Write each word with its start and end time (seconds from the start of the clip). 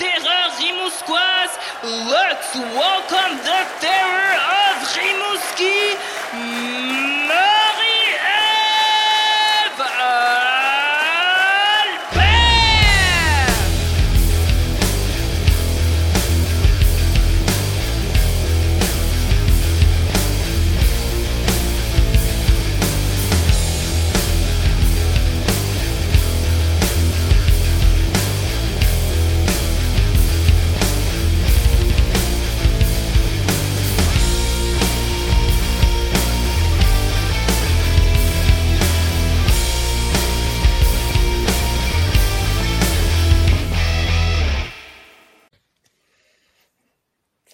terreur. 0.00 1.58
Let's 1.82 2.54
welcome 2.56 3.36
the 3.44 3.60
terror 3.80 4.32
of 4.64 4.76
Rimouski, 4.96 5.96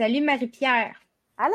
Salut 0.07 0.21
Marie-Pierre. 0.21 0.95
Allô? 1.37 1.53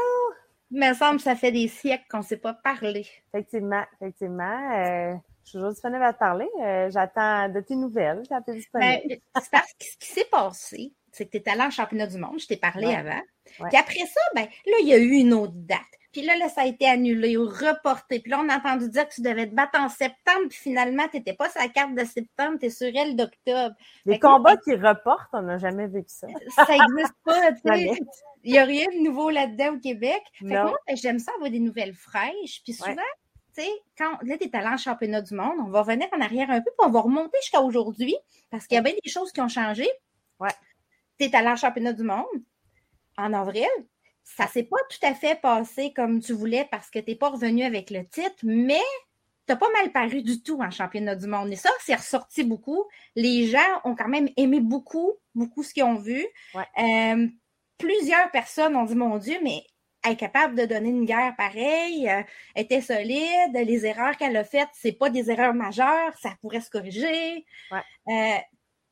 Il 0.72 0.80
me 0.82 0.94
semble 0.94 1.20
que 1.20 1.24
ça 1.24 1.38
fait 1.38 1.54
des 1.54 1.70
siècles 1.70 2.04
qu'on 2.12 2.18
ne 2.18 2.24
s'est 2.24 2.36
pas 2.36 2.54
parlé. 2.54 3.08
Effectivement, 3.34 3.82
effectivement. 3.96 4.74
Euh, 4.76 5.14
je 5.46 5.50
suis 5.52 5.58
toujours 5.58 5.70
disponible 5.72 6.04
à 6.04 6.12
te 6.12 6.20
parler. 6.20 6.50
Euh, 6.62 6.90
J'attends 6.92 7.48
de 7.48 7.62
tes 7.62 7.78
nouvelles 7.78 8.24
quand 8.28 8.42
tu 8.42 8.52
es 8.52 8.56
disponible. 8.56 9.04
Ben, 9.08 9.20
c'est 9.42 9.52
parce 9.52 9.72
que 9.72 9.86
ce 9.86 9.96
qui 9.98 10.08
s'est 10.10 10.28
passé, 10.30 10.92
c'est 11.14 11.28
que 11.28 11.32
tu 11.32 11.38
es 11.38 11.50
allé 11.50 11.62
en 11.62 11.70
championnat 11.70 12.08
du 12.08 12.18
monde, 12.18 12.42
je 12.42 12.48
t'ai 12.48 12.58
parlé 12.58 12.88
Ouais. 12.88 12.96
avant. 12.98 13.22
Ouais. 13.62 13.70
Puis 13.70 13.78
après 13.78 14.00
ça, 14.00 14.20
ben, 14.36 14.44
là, 14.66 14.74
il 14.82 14.88
y 14.90 14.94
a 14.96 14.98
eu 14.98 15.12
une 15.12 15.34
autre 15.34 15.54
date. 15.56 15.80
Puis 16.12 16.23
là, 16.23 16.36
là, 16.38 16.50
ça 16.50 16.62
a 16.62 16.66
été 16.66 16.88
annulé 16.88 17.38
ou 17.38 17.45
reporté. 17.45 18.20
Puis 18.20 18.31
là, 18.31 18.42
on 18.44 18.50
a 18.50 18.58
entendu 18.58 18.90
dire 18.90 19.08
que 19.08 19.14
tu 19.14 19.22
devais 19.22 19.48
te 19.48 19.56
battre 19.56 19.80
en 19.80 19.88
septembre. 19.88 20.48
Puis 20.50 20.59
finalement, 20.59 21.08
tu 21.08 21.17
n'étais 21.17 21.34
pas 21.34 21.50
sur 21.50 21.62
la 21.62 21.70
carte 21.70 21.95
de 21.95 22.04
septembre, 22.04 22.58
tu 22.59 22.66
es 22.66 22.70
sur 22.70 22.88
elle 22.94 23.16
d'octobre. 23.16 23.76
Les 24.06 24.20
combats 24.20 24.58
qui 24.58 24.76
reportent, 24.76 25.30
on 25.34 25.44
n'a 25.44 25.58
jamais 25.58 25.88
vécu 25.88 26.09
ça. 26.09 26.28
Ça 26.56 26.66
n'existe 26.67 27.16
pas, 27.23 27.52
tu 27.54 27.59
sais. 27.59 27.86
Jamais. 27.86 28.00
Il 28.44 28.54
n'y 28.54 28.59
a 28.59 28.66
rien 28.66 28.86
de 28.88 29.04
nouveau 29.04 29.30
là-dedans 29.30 29.76
au 29.76 29.80
Québec. 29.80 30.22
Fait 30.34 30.45
que 30.45 30.50
moi, 30.50 30.78
ben, 30.88 30.98
j'aime 30.98 31.20
ça 31.20 31.32
avoir 31.36 31.50
des 31.50 31.59
nouvelles 31.59 31.94
fraîches. 31.94 32.62
Puis 32.64 32.73
souvent, 32.73 32.95
tu 33.56 33.62
sais, 33.62 33.70
quand 33.98 34.17
là, 34.23 34.38
tu 34.38 34.45
es 34.45 34.56
allé 34.56 34.67
en 34.67 34.78
championnat 34.78 35.22
du 35.22 35.36
monde, 35.36 35.58
on 35.59 35.70
va 35.70 35.82
revenir 35.82 36.08
en 36.14 36.22
arrière 36.22 36.50
un 36.50 36.59
peu, 36.59 36.72
puis 36.78 36.88
on 36.88 36.89
va 36.89 37.02
remonter 37.02 37.38
jusqu'à 37.42 37.62
aujourd'hui, 37.62 38.16
parce 38.50 38.66
qu'il 38.66 38.76
y 38.76 38.80
a 38.80 38.82
bien 38.82 38.94
des 38.94 39.09
choses 39.09 39.32
qui 39.32 39.42
ont 39.42 39.50
changé. 39.50 39.88
Ouais. 40.39 40.50
Tu 41.20 41.26
es 41.26 41.36
allé 41.36 41.50
en 41.50 41.56
championnat 41.56 41.94
du 41.94 42.04
monde 42.04 42.26
en 43.17 43.34
avril. 43.34 43.67
Ça 44.23 44.47
s'est 44.47 44.64
pas 44.64 44.77
tout 44.89 45.05
à 45.05 45.14
fait 45.14 45.39
passé 45.39 45.94
comme 45.94 46.19
tu 46.19 46.33
voulais 46.33 46.67
parce 46.72 46.89
que 46.89 47.00
tu 47.00 47.11
n'es 47.11 47.16
pas 47.16 47.30
revenu 47.30 47.64
avec 47.64 47.89
le 47.89 48.08
titre, 48.08 48.44
mais 48.44 48.80
tu 49.47 49.58
pas 49.58 49.69
mal 49.72 49.91
paru 49.91 50.22
du 50.22 50.41
tout 50.41 50.61
en 50.61 50.72
championnat 50.72 51.16
du 51.16 51.27
monde. 51.27 51.52
Et 51.52 51.55
ça, 51.55 51.69
c'est 51.81 51.95
ressorti 51.95 52.44
beaucoup. 52.44 52.86
Les 53.16 53.47
gens 53.47 53.81
ont 53.83 53.95
quand 53.95 54.08
même 54.08 54.30
aimé 54.37 54.61
beaucoup, 54.61 55.14
beaucoup 55.36 55.64
ce 55.64 55.73
qu'ils 55.73 55.83
ont 55.83 55.95
vu. 55.95 56.26
Ouais. 56.54 56.65
Euh, 56.80 57.27
plusieurs 57.77 58.31
personnes 58.31 58.76
ont 58.76 58.86
dit, 58.86 58.95
mon 58.95 59.17
Dieu, 59.17 59.37
mais 59.43 59.64
elle 60.04 60.14
est 60.14 60.17
capable 60.17 60.55
de 60.55 60.65
donner 60.65 60.89
une 60.89 61.05
guerre 61.05 61.36
pareille, 61.36 62.10
euh, 62.10 62.23
elle 62.55 62.64
était 62.64 62.81
solide, 62.81 63.54
les 63.54 63.86
erreurs 63.86 64.17
qu'elle 64.17 64.36
a 64.36 64.43
faites, 64.43 64.70
c'est 64.73 64.93
pas 64.93 65.10
des 65.10 65.30
erreurs 65.30 65.54
majeures, 65.54 66.17
ça 66.20 66.31
pourrait 66.42 66.61
se 66.61 66.70
corriger. 66.70 67.45
Ouais. 67.71 67.83
Euh, 68.08 68.39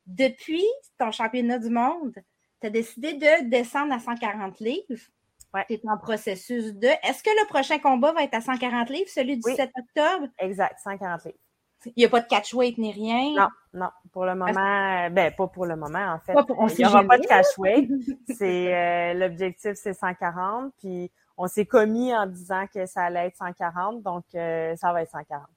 depuis 0.06 0.66
ton 1.00 1.12
championnat 1.12 1.59
du 1.59 1.69
monde, 1.69 2.13
tu 2.62 2.68
as 2.68 2.69
décidé 2.69 3.13
de 3.13 3.50
descendre 3.50 3.94
à 3.94 4.00
140 4.00 4.59
livres. 4.59 5.01
Ouais. 5.54 5.66
Tu 5.68 5.74
es 5.74 5.82
en 5.90 5.98
processus 5.98 6.74
de. 6.76 6.88
Est-ce 6.88 7.24
que 7.24 7.30
le 7.30 7.48
prochain 7.48 7.80
combat 7.80 8.12
va 8.14 8.24
être 8.24 8.36
à 8.36 8.42
140 8.42 8.90
livres, 8.90 9.10
celui 9.10 9.36
du 9.38 9.42
Oui. 9.46 9.56
7 9.56 9.72
octobre? 9.78 10.28
Exact, 10.38 10.78
140 10.84 11.26
livres. 11.26 11.38
Il 11.86 11.94
n'y 11.98 12.06
a 12.06 12.10
pas 12.10 12.20
de 12.20 12.28
catch 12.28 12.54
weight 12.54 12.78
ni 12.78 12.92
rien? 12.92 13.34
Non, 13.36 13.48
non, 13.74 13.90
pour 14.12 14.26
le 14.26 14.36
moment, 14.36 14.50
euh, 15.06 15.10
ben 15.10 15.34
pas 15.34 15.48
pour 15.48 15.66
le 15.66 15.76
moment, 15.78 16.14
en 16.14 16.20
fait. 16.20 16.34
Pas 16.34 16.44
pour- 16.44 16.60
on 16.60 16.68
Il 16.68 16.78
n'y 16.78 16.86
aura 16.86 17.04
pas 17.06 17.18
de 17.18 17.26
cash 17.26 17.46
weight. 17.58 17.90
C'est 18.28 18.76
euh, 18.76 19.14
l'objectif, 19.14 19.72
c'est 19.76 19.94
140. 19.94 20.74
Puis 20.80 21.10
on 21.38 21.48
s'est 21.48 21.66
commis 21.66 22.14
en 22.14 22.26
disant 22.28 22.66
que 22.74 22.86
ça 22.86 23.04
allait 23.04 23.28
être 23.28 23.38
140, 23.38 24.02
donc 24.04 24.26
euh, 24.36 24.76
ça 24.76 24.92
va 24.92 25.04
être 25.04 25.12
140. 25.12 25.48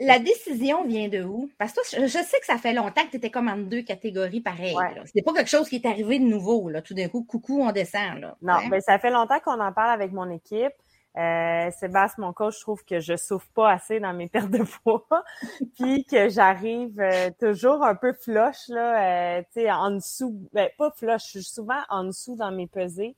La 0.00 0.18
décision 0.18 0.84
vient 0.84 1.08
de 1.08 1.22
où? 1.22 1.50
Parce 1.58 1.72
que 1.72 1.76
toi, 1.76 2.00
je, 2.02 2.08
sais 2.08 2.40
que 2.40 2.46
ça 2.46 2.56
fait 2.56 2.72
longtemps 2.72 3.04
que 3.04 3.10
tu 3.10 3.16
étais 3.18 3.30
comme 3.30 3.48
en 3.48 3.58
deux 3.58 3.82
catégories 3.82 4.40
pareilles. 4.40 4.74
Ouais. 4.74 4.94
C'est 5.14 5.22
pas 5.22 5.34
quelque 5.34 5.50
chose 5.50 5.68
qui 5.68 5.76
est 5.76 5.86
arrivé 5.86 6.18
de 6.18 6.24
nouveau. 6.24 6.70
Là. 6.70 6.80
Tout 6.80 6.94
d'un 6.94 7.08
coup, 7.08 7.22
coucou, 7.22 7.62
on 7.62 7.70
descend. 7.70 8.18
Là. 8.18 8.36
Non, 8.40 8.54
Hein? 8.54 8.68
ben 8.70 8.80
ça 8.80 8.98
fait 8.98 9.10
longtemps 9.10 9.38
qu'on 9.40 9.60
en 9.60 9.72
parle 9.72 9.90
avec 9.90 10.12
mon 10.12 10.30
équipe. 10.30 10.72
Euh, 11.18 11.70
Sébastien, 11.72 12.24
mon 12.24 12.32
coach, 12.32 12.56
je 12.56 12.60
trouve 12.60 12.84
que 12.84 13.00
je 13.00 13.16
souffre 13.16 13.48
pas 13.54 13.72
assez 13.72 13.98
dans 14.00 14.12
mes 14.14 14.28
pertes 14.30 14.50
de 14.50 14.62
poids, 14.62 15.06
puis 15.74 16.04
que 16.04 16.28
j'arrive 16.28 17.00
euh, 17.00 17.30
toujours 17.40 17.84
un 17.84 17.94
peu 17.96 18.12
flush 18.12 18.68
là, 18.68 19.38
euh, 19.38 19.42
tu 19.52 19.62
sais, 19.62 19.70
en 19.70 19.90
dessous, 19.90 20.48
ben 20.52 20.68
pas 20.78 20.90
flush, 20.92 21.24
je 21.26 21.40
suis 21.40 21.42
souvent 21.42 21.80
en 21.88 22.04
dessous 22.04 22.36
dans 22.36 22.52
mes 22.52 22.68
pesées, 22.68 23.16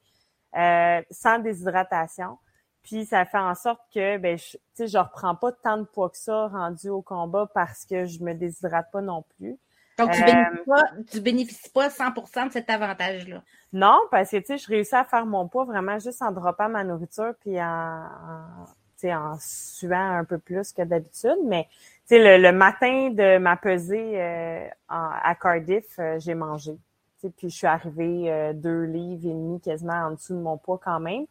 euh, 0.56 1.02
sans 1.10 1.38
déshydratation. 1.38 2.38
Puis 2.82 3.06
ça 3.06 3.24
fait 3.24 3.38
en 3.38 3.54
sorte 3.54 3.80
que 3.94 4.18
ben 4.18 4.36
je, 4.36 4.52
tu 4.52 4.58
sais, 4.74 4.86
je 4.88 4.98
reprends 4.98 5.34
pas 5.34 5.52
tant 5.52 5.78
de 5.78 5.84
poids 5.84 6.10
que 6.10 6.18
ça 6.18 6.48
rendu 6.48 6.88
au 6.88 7.02
combat 7.02 7.48
parce 7.54 7.84
que 7.84 8.04
je 8.06 8.20
me 8.22 8.34
déshydrate 8.34 8.90
pas 8.90 9.00
non 9.00 9.24
plus. 9.38 9.56
Donc, 9.98 10.10
tu 10.12 10.20
euh, 10.20 10.24
bénéficies 10.24 10.64
pas, 10.66 10.84
tu 11.10 11.20
bénéficies 11.20 11.70
pas 11.70 11.90
100 11.90 12.10
de 12.46 12.52
cet 12.52 12.70
avantage-là? 12.70 13.42
Non, 13.72 13.98
parce 14.10 14.30
que 14.30 14.38
tu 14.38 14.46
sais, 14.46 14.58
je 14.58 14.66
réussis 14.66 14.94
à 14.94 15.04
faire 15.04 15.26
mon 15.26 15.48
poids 15.48 15.64
vraiment 15.64 15.98
juste 15.98 16.22
en 16.22 16.32
droppant 16.32 16.68
ma 16.68 16.84
nourriture 16.84 17.34
puis 17.40 17.60
en, 17.60 17.64
en, 17.66 18.64
tu 18.96 19.02
sais, 19.08 19.14
en 19.14 19.36
suant 19.40 20.18
un 20.18 20.24
peu 20.24 20.38
plus 20.38 20.72
que 20.72 20.82
d'habitude. 20.82 21.38
Mais 21.44 21.68
tu 22.08 22.16
sais, 22.16 22.38
le, 22.38 22.42
le 22.42 22.52
matin 22.52 23.10
de 23.10 23.38
ma 23.38 23.56
pesée 23.56 24.20
euh, 24.20 24.66
en- 24.88 25.10
à 25.22 25.34
Cardiff, 25.34 25.98
euh, 25.98 26.18
j'ai 26.18 26.34
mangé. 26.34 26.72
Tu 27.20 27.28
sais, 27.28 27.30
puis 27.36 27.50
je 27.50 27.56
suis 27.56 27.66
arrivée 27.66 28.30
euh, 28.32 28.52
deux 28.52 28.84
livres 28.84 29.26
et 29.26 29.32
demi 29.34 29.60
quasiment 29.60 30.06
en 30.06 30.10
dessous 30.12 30.34
de 30.34 30.40
mon 30.40 30.56
poids 30.58 30.80
quand 30.82 31.00
même. 31.00 31.26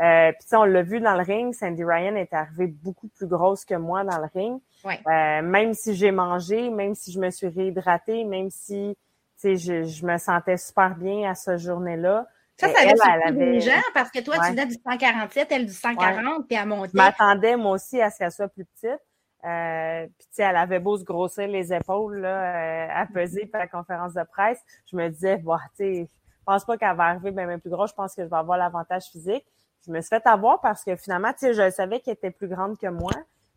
Euh, 0.00 0.30
puis 0.32 0.46
on 0.56 0.64
l'a 0.64 0.82
vu 0.82 1.00
dans 1.00 1.14
le 1.14 1.22
ring, 1.22 1.54
Sandy 1.54 1.82
Ryan 1.84 2.16
est 2.16 2.32
arrivée 2.34 2.66
beaucoup 2.66 3.08
plus 3.08 3.26
grosse 3.26 3.64
que 3.64 3.74
moi 3.74 4.04
dans 4.04 4.18
le 4.18 4.28
ring. 4.34 4.60
Ouais. 4.84 5.00
Euh, 5.06 5.42
même 5.42 5.72
si 5.74 5.94
j'ai 5.94 6.10
mangé, 6.10 6.68
même 6.70 6.94
si 6.94 7.12
je 7.12 7.18
me 7.18 7.30
suis 7.30 7.48
réhydratée, 7.48 8.24
même 8.24 8.50
si 8.50 8.96
je, 9.42 9.84
je 9.84 10.04
me 10.06 10.18
sentais 10.18 10.56
super 10.58 10.94
bien 10.96 11.30
à 11.30 11.34
ce 11.34 11.56
journée-là. 11.56 12.26
Ça, 12.58 12.68
ça 12.68 12.78
avait 12.80 12.90
elle, 12.90 12.96
surpris 12.96 13.22
avait- 13.28 13.46
les 13.52 13.60
gens 13.60 13.80
parce 13.94 14.10
que 14.10 14.22
toi, 14.22 14.34
Ouais. 14.38 14.46
tu 14.46 14.50
venais 14.52 14.66
du 14.66 14.74
147, 14.74 15.48
elle 15.52 15.66
du 15.66 15.72
140, 15.72 16.46
puis 16.46 16.56
elle 16.56 16.66
montait. 16.66 16.90
Je 16.92 16.96
m'attendais 16.96 17.56
moi 17.56 17.72
aussi 17.72 18.00
à 18.00 18.10
ce 18.10 18.18
qu'elle 18.18 18.32
soit 18.32 18.48
plus 18.48 18.64
petite. 18.64 18.98
Euh, 19.44 20.06
puis 20.06 20.26
tu 20.28 20.34
sais, 20.36 20.42
elle 20.42 20.56
avait 20.56 20.78
beau 20.80 20.96
se 20.98 21.04
grossir 21.04 21.46
les 21.46 21.72
épaules 21.72 22.18
là, 22.20 22.28
euh, 22.28 22.88
à 22.92 23.06
peser 23.06 23.46
pour 23.46 23.58
la 23.60 23.68
conférence 23.68 24.14
de 24.14 24.22
presse. 24.24 24.60
Je 24.90 24.96
me 24.96 25.08
disais, 25.08 25.36
bah, 25.36 25.60
tu 25.70 25.84
sais, 25.84 26.08
je 26.38 26.44
pense 26.44 26.64
pas 26.64 26.76
qu'elle 26.76 26.96
va 26.96 27.04
arriver 27.04 27.30
bien, 27.30 27.46
bien 27.46 27.58
plus 27.58 27.70
grosse. 27.70 27.90
Je 27.90 27.94
pense 27.94 28.14
que 28.14 28.24
je 28.24 28.28
vais 28.28 28.36
avoir 28.36 28.58
l'avantage 28.58 29.04
physique. 29.04 29.44
Je 29.86 29.92
me 29.92 30.00
suis 30.00 30.08
fait 30.08 30.26
avoir 30.26 30.60
parce 30.60 30.84
que 30.84 30.96
finalement, 30.96 31.32
tu 31.32 31.40
sais, 31.40 31.54
je 31.54 31.70
savais 31.70 32.00
qu'elle 32.00 32.14
était 32.14 32.30
plus 32.30 32.48
grande 32.48 32.76
que 32.78 32.88
moi, 32.88 33.12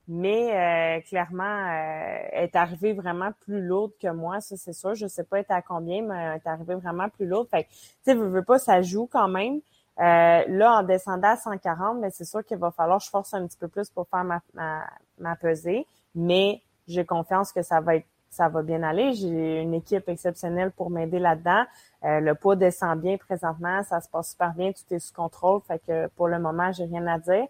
mais 0.08 0.56
euh, 0.56 1.02
clairement, 1.02 1.44
euh, 1.44 2.18
elle 2.32 2.44
est 2.46 2.56
arrivée 2.56 2.94
vraiment 2.94 3.32
plus 3.46 3.62
lourde 3.62 3.92
que 4.02 4.10
moi, 4.10 4.42
ça 4.42 4.58
c'est 4.58 4.74
sûr. 4.74 4.96
Je 4.96 5.08
sais 5.08 5.24
pas 5.24 5.40
elle 5.40 5.46
à 5.50 5.62
combien, 5.62 6.02
mais 6.02 6.16
elle 6.16 6.42
est 6.44 6.48
arrivée 6.48 6.76
vraiment 6.76 7.10
plus 7.10 7.26
lourde. 7.28 7.48
Fait 7.50 7.64
que, 7.64 7.70
tu 7.70 7.76
sais, 8.04 8.14
veux, 8.16 8.28
veux 8.28 8.44
pas, 8.44 8.60
ça 8.60 8.82
joue 8.82 9.08
quand 9.12 9.28
même. 9.28 9.60
Euh, 10.00 10.44
là, 10.48 10.80
en 10.80 10.84
descendant 10.84 11.30
à 11.30 11.36
140, 11.36 12.00
mais 12.00 12.10
c'est 12.12 12.26
sûr 12.26 12.44
qu'il 12.46 12.58
va 12.58 12.72
falloir 12.72 13.00
que 13.00 13.06
je 13.06 13.10
force 13.10 13.34
un 13.34 13.46
petit 13.46 13.58
peu 13.58 13.68
plus 13.68 13.90
pour 13.90 14.08
faire 14.08 14.24
ma, 14.24 14.42
ma, 14.54 14.84
ma 15.20 15.36
pesée. 15.36 15.86
Mais 16.16 16.62
j'ai 16.88 17.06
confiance 17.06 17.52
que 17.52 17.62
ça 17.62 17.80
va 17.82 17.98
être 17.98 18.08
ça 18.30 18.48
va 18.48 18.62
bien 18.62 18.84
aller. 18.84 19.14
J'ai 19.14 19.62
une 19.62 19.74
équipe 19.74 20.08
exceptionnelle 20.08 20.72
pour 20.72 20.90
m'aider 20.90 21.20
là-dedans. 21.20 21.64
Euh, 22.04 22.20
le 22.20 22.36
poids 22.36 22.56
descend 22.56 23.00
bien 23.00 23.18
présentement, 23.18 23.84
ça 23.84 24.00
se 24.02 24.10
passe 24.10 24.32
super 24.32 24.54
bien, 24.54 24.72
tout 24.72 24.94
est 24.94 25.00
sous 25.00 25.14
contrôle. 25.14 25.62
Fait 25.68 25.80
que 25.80 26.08
pour 26.16 26.28
le 26.28 26.40
moment, 26.40 26.72
j'ai 26.72 26.86
rien 26.86 27.06
à 27.08 27.20
dire. 27.20 27.46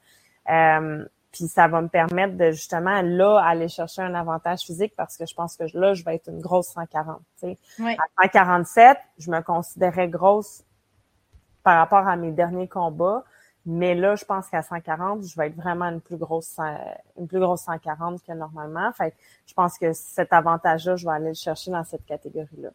Euh, 0.50 1.06
puis 1.32 1.48
ça 1.48 1.68
va 1.68 1.82
me 1.82 1.88
permettre 1.90 2.38
de 2.38 2.52
justement 2.52 3.02
là 3.04 3.38
aller 3.38 3.68
chercher 3.68 4.02
un 4.02 4.16
avantage 4.16 4.62
physique 4.62 4.94
parce 4.96 5.16
que 5.16 5.28
je 5.28 5.36
pense 5.36 5.56
que 5.56 5.66
là, 5.74 5.94
je 5.94 6.04
vais 6.04 6.16
être 6.16 6.30
une 6.30 6.42
grosse 6.42 6.70
140. 6.70 7.20
tu 7.20 7.24
sais. 7.40 7.58
Ouais. 7.80 7.96
À 8.18 8.24
147, 8.24 8.98
je 9.20 9.30
me 9.30 9.42
considérais 9.42 10.08
grosse 10.08 10.64
par 11.64 11.78
rapport 11.78 12.08
à 12.08 12.16
mes 12.16 12.32
derniers 12.32 12.68
combats. 12.68 13.24
Mais 13.66 13.94
là, 13.94 14.16
je 14.16 14.26
pense 14.26 14.48
qu'à 14.50 14.62
140, 14.62 15.24
je 15.24 15.36
vais 15.36 15.48
être 15.48 15.56
vraiment 15.56 15.86
une 15.86 16.02
plus 16.02 16.18
grosse, 16.18 16.58
une 17.18 17.28
plus 17.28 17.40
grosse 17.40 17.62
140 17.64 18.24
que 18.24 18.32
normalement. 18.32 18.92
Fait 18.94 19.14
je 19.46 19.54
pense 19.54 19.78
que 19.78 19.94
cet 19.94 20.34
avantage-là, 20.34 20.96
je 20.96 21.06
vais 21.06 21.12
aller 21.12 21.28
le 21.30 21.34
chercher 21.34 21.72
dans 21.72 21.84
cette 21.84 22.06
catégorie-là. 22.06 22.70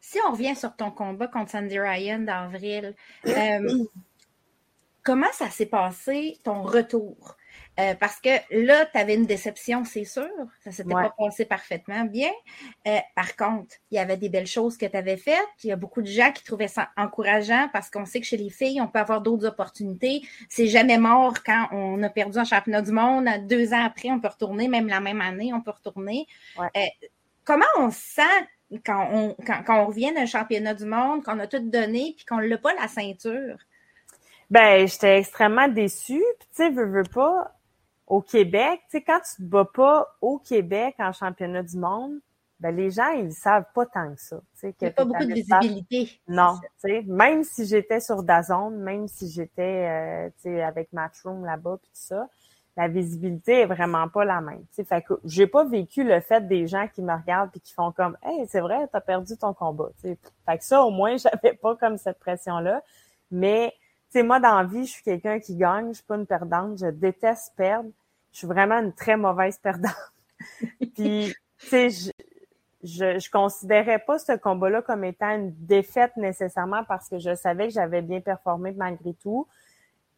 Si 0.00 0.18
on 0.26 0.32
revient 0.32 0.56
sur 0.56 0.74
ton 0.74 0.90
combat 0.90 1.28
contre 1.28 1.52
Sandy 1.52 1.78
Ryan 1.78 2.18
d'avril, 2.18 2.94
euh, 3.28 3.84
comment 5.04 5.30
ça 5.32 5.48
s'est 5.48 5.66
passé, 5.66 6.38
ton 6.42 6.62
retour? 6.62 7.36
Euh, 7.80 7.94
parce 7.98 8.20
que 8.20 8.28
là, 8.50 8.84
tu 8.86 8.98
avais 8.98 9.14
une 9.14 9.24
déception, 9.24 9.84
c'est 9.84 10.04
sûr. 10.04 10.28
Ça 10.62 10.72
s'était 10.72 10.92
pas 10.92 11.14
passé 11.16 11.46
parfaitement 11.46 12.04
bien. 12.04 12.30
Euh, 12.86 12.98
par 13.16 13.34
contre, 13.34 13.76
il 13.90 13.96
y 13.96 13.98
avait 13.98 14.18
des 14.18 14.28
belles 14.28 14.46
choses 14.46 14.76
que 14.76 14.84
tu 14.84 14.96
avais 14.96 15.16
faites. 15.16 15.38
Il 15.64 15.68
y 15.68 15.72
a 15.72 15.76
beaucoup 15.76 16.02
de 16.02 16.06
gens 16.06 16.32
qui 16.32 16.44
trouvaient 16.44 16.68
ça 16.68 16.90
encourageant 16.98 17.68
parce 17.72 17.88
qu'on 17.88 18.04
sait 18.04 18.20
que 18.20 18.26
chez 18.26 18.36
les 18.36 18.50
filles, 18.50 18.80
on 18.80 18.88
peut 18.88 18.98
avoir 18.98 19.22
d'autres 19.22 19.46
opportunités. 19.46 20.20
C'est 20.50 20.66
jamais 20.66 20.98
mort 20.98 21.42
quand 21.42 21.68
on 21.72 22.02
a 22.02 22.10
perdu 22.10 22.38
un 22.38 22.44
championnat 22.44 22.82
du 22.82 22.92
monde. 22.92 23.26
Deux 23.48 23.72
ans 23.72 23.84
après, 23.84 24.10
on 24.10 24.20
peut 24.20 24.28
retourner, 24.28 24.68
même 24.68 24.88
la 24.88 25.00
même 25.00 25.22
année, 25.22 25.52
on 25.54 25.62
peut 25.62 25.72
retourner. 25.72 26.26
Euh, 26.58 26.68
comment 27.44 27.64
on 27.78 27.90
se 27.90 28.00
sent 28.00 28.80
quand 28.84 29.08
on, 29.12 29.34
quand, 29.46 29.62
quand 29.66 29.82
on 29.82 29.86
revient 29.86 30.12
d'un 30.12 30.26
championnat 30.26 30.74
du 30.74 30.84
monde, 30.84 31.24
qu'on 31.24 31.38
a 31.38 31.46
tout 31.46 31.58
donné, 31.58 32.12
puis 32.16 32.26
qu'on 32.26 32.40
n'a 32.40 32.58
pas 32.58 32.74
la 32.74 32.88
ceinture? 32.88 33.56
Ben, 34.50 34.86
j'étais 34.86 35.20
extrêmement 35.20 35.68
déçue. 35.68 36.22
Puis, 36.38 36.48
tu 36.50 36.56
sais, 36.56 36.70
veux, 36.70 36.84
veux 36.84 37.04
pas, 37.04 37.54
au 38.06 38.20
Québec, 38.20 38.80
tu 38.90 38.98
sais, 38.98 39.02
quand 39.02 39.20
tu 39.20 39.42
te 39.42 39.48
bats 39.48 39.68
pas 39.72 40.06
au 40.20 40.38
Québec 40.38 40.96
en 40.98 41.12
championnat 41.12 41.62
du 41.62 41.76
monde, 41.78 42.18
ben 42.62 42.76
les 42.76 42.90
gens, 42.90 43.10
ils 43.10 43.32
savent 43.32 43.66
pas 43.74 43.86
tant 43.86 44.14
que 44.14 44.20
ça. 44.20 44.40
Il 44.62 44.72
n'y 44.80 44.88
a 44.88 44.90
pas 44.92 45.04
beaucoup 45.04 45.24
de 45.24 45.34
visibilité. 45.34 46.20
Non, 46.28 46.60
même 47.06 47.42
si 47.42 47.66
j'étais 47.66 47.98
sur 47.98 48.22
Dazone, 48.22 48.76
même 48.78 49.08
si 49.08 49.28
j'étais, 49.28 50.30
euh, 50.46 50.64
avec 50.64 50.92
Matchroom 50.92 51.44
là-bas 51.44 51.78
puis 51.82 51.90
tout 51.90 52.06
ça, 52.06 52.28
la 52.76 52.88
visibilité 52.88 53.60
est 53.60 53.66
vraiment 53.66 54.08
pas 54.08 54.24
la 54.24 54.40
même. 54.40 54.60
Tu 54.68 54.76
sais, 54.76 54.84
fait 54.84 55.02
que 55.02 55.14
j'ai 55.24 55.48
pas 55.48 55.64
vécu 55.64 56.04
le 56.04 56.20
fait 56.20 56.46
des 56.46 56.66
gens 56.66 56.86
qui 56.86 57.02
me 57.02 57.12
regardent 57.12 57.50
puis 57.50 57.60
qui 57.60 57.72
font 57.74 57.92
comme, 57.92 58.16
hey, 58.22 58.46
c'est 58.48 58.60
vrai, 58.60 58.86
t'as 58.92 59.00
perdu 59.00 59.36
ton 59.36 59.52
combat. 59.52 59.90
Tu 59.96 60.10
sais, 60.10 60.18
fait 60.46 60.58
que 60.58 60.64
ça, 60.64 60.82
au 60.82 60.90
moins, 60.90 61.16
j'avais 61.18 61.54
pas 61.54 61.76
comme 61.76 61.98
cette 61.98 62.18
pression-là. 62.20 62.82
Mais 63.30 63.74
sais, 64.12 64.22
moi, 64.22 64.40
dans 64.40 64.56
la 64.56 64.64
vie, 64.64 64.84
je 64.84 64.92
suis 64.92 65.02
quelqu'un 65.02 65.40
qui 65.40 65.56
gagne, 65.56 65.88
je 65.88 65.94
suis 65.94 66.04
pas 66.04 66.16
une 66.16 66.26
perdante, 66.26 66.78
je 66.78 66.86
déteste 66.86 67.52
perdre. 67.56 67.90
Je 68.32 68.38
suis 68.38 68.46
vraiment 68.46 68.78
une 68.78 68.92
très 68.92 69.16
mauvaise 69.16 69.58
perdante. 69.58 69.92
Puis, 70.94 71.34
tu 71.58 71.66
sais, 71.66 71.90
je, 71.90 72.10
je, 72.82 73.18
je 73.18 73.30
considérais 73.30 73.98
pas 73.98 74.18
ce 74.18 74.32
combat-là 74.32 74.82
comme 74.82 75.04
étant 75.04 75.30
une 75.30 75.54
défaite 75.66 76.16
nécessairement 76.16 76.84
parce 76.84 77.08
que 77.08 77.18
je 77.18 77.34
savais 77.34 77.68
que 77.68 77.74
j'avais 77.74 78.02
bien 78.02 78.20
performé 78.20 78.72
malgré 78.72 79.14
tout. 79.14 79.46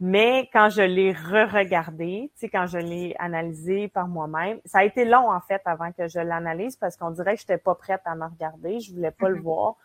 Mais 0.00 0.49
quand 0.52 0.70
je 0.70 0.82
l'ai 0.82 1.12
re-regardé, 1.12 2.31
tu 2.35 2.41
sais, 2.41 2.49
quand 2.49 2.67
je 2.67 2.79
l'ai 2.79 3.14
analysé 3.19 3.88
par 3.88 4.08
moi-même, 4.08 4.58
ça 4.64 4.79
a 4.79 4.85
été 4.85 5.05
long 5.05 5.31
en 5.31 5.41
fait 5.41 5.62
avant 5.64 5.93
que 5.93 6.08
je 6.08 6.19
l'analyse 6.19 6.76
parce 6.76 6.96
qu'on 6.96 7.11
dirait 7.11 7.35
que 7.35 7.41
j'étais 7.41 7.58
pas 7.58 7.75
prête 7.75 8.02
à 8.05 8.14
me 8.14 8.26
regarder, 8.26 8.81
je 8.81 8.93
voulais 8.93 9.12
pas 9.12 9.29
le 9.29 9.37
mm-hmm. 9.37 9.43
voir. 9.43 9.76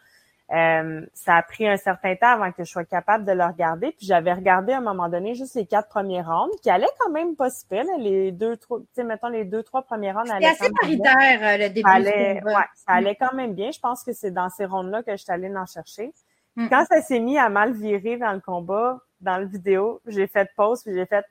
Euh, 0.51 1.05
ça 1.13 1.35
a 1.35 1.43
pris 1.43 1.67
un 1.67 1.77
certain 1.77 2.15
temps 2.15 2.29
avant 2.29 2.51
que 2.51 2.63
je 2.63 2.71
sois 2.71 2.83
capable 2.83 3.23
de 3.23 3.31
le 3.33 3.45
regarder. 3.45 3.91
Puis 3.91 4.07
j'avais 4.07 4.33
regardé 4.33 4.73
à 4.73 4.79
un 4.79 4.81
moment 4.81 5.07
donné 5.07 5.35
juste 5.35 5.53
les 5.55 5.67
quatre 5.67 5.89
premiers 5.89 6.21
rounds, 6.21 6.55
qui 6.63 6.71
allaient 6.71 6.87
quand 6.99 7.11
même 7.11 7.35
pas 7.35 7.49
si 7.51 7.67
pire. 7.67 7.83
les 7.99 8.31
deux, 8.31 8.57
trois, 8.57 8.79
tu 8.79 8.85
sais, 8.93 9.03
mettons 9.03 9.29
les 9.29 9.45
deux, 9.45 9.61
trois 9.61 9.83
premiers 9.83 10.11
rounds 10.11 10.31
allaient 10.31 10.47
assez 10.47 10.71
paritaire 10.81 11.39
euh, 11.41 11.57
le 11.57 11.69
début. 11.69 11.87
Ça 11.87 11.95
allait, 11.95 12.43
ouais, 12.43 12.53
ça 12.73 12.93
allait 12.93 13.15
quand 13.15 13.33
même 13.33 13.53
bien. 13.53 13.69
Je 13.71 13.79
pense 13.79 14.03
que 14.03 14.11
c'est 14.11 14.31
dans 14.31 14.49
ces 14.49 14.65
rounds-là 14.65 15.03
que 15.03 15.11
je 15.11 15.17
suis 15.17 15.31
allée 15.31 15.55
en 15.55 15.67
chercher. 15.67 16.11
Mm. 16.55 16.67
Quand 16.69 16.85
ça 16.89 17.01
s'est 17.01 17.19
mis 17.19 17.37
à 17.37 17.49
mal 17.49 17.73
virer 17.73 18.17
dans 18.17 18.33
le 18.33 18.39
combat, 18.39 18.99
dans 19.21 19.37
le 19.37 19.45
vidéo, 19.45 20.01
j'ai 20.07 20.25
fait 20.25 20.49
pause 20.55 20.81
puis 20.83 20.93
j'ai 20.93 21.05
fait 21.05 21.25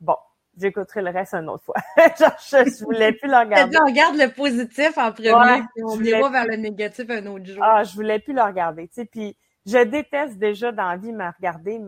bon, 0.00 0.16
j'écouterai 0.58 1.02
le 1.02 1.10
reste 1.10 1.34
une 1.34 1.48
autre 1.48 1.64
fois. 1.64 1.76
Genre, 2.18 2.36
je, 2.38 2.84
voulais 2.84 3.12
plus 3.12 3.28
le 3.28 3.36
regarder. 3.36 3.76
on 3.80 3.86
regarde 3.86 4.16
le 4.16 4.28
positif 4.32 4.96
en 4.98 5.12
premier, 5.12 5.62
on 5.82 6.00
ira 6.02 6.28
vers 6.28 6.46
le 6.46 6.56
négatif 6.56 7.08
un 7.10 7.26
autre 7.26 7.46
jour. 7.46 7.62
Ah, 7.62 7.84
je 7.84 7.94
voulais 7.94 8.18
plus 8.18 8.34
le 8.34 8.42
regarder, 8.42 8.88
tu 8.88 8.94
sais, 8.94 9.04
puis 9.04 9.36
je 9.66 9.82
déteste 9.84 10.38
déjà 10.38 10.72
dans 10.72 10.88
la 10.88 10.96
vie 10.96 11.12
me 11.12 11.26
regarder, 11.36 11.80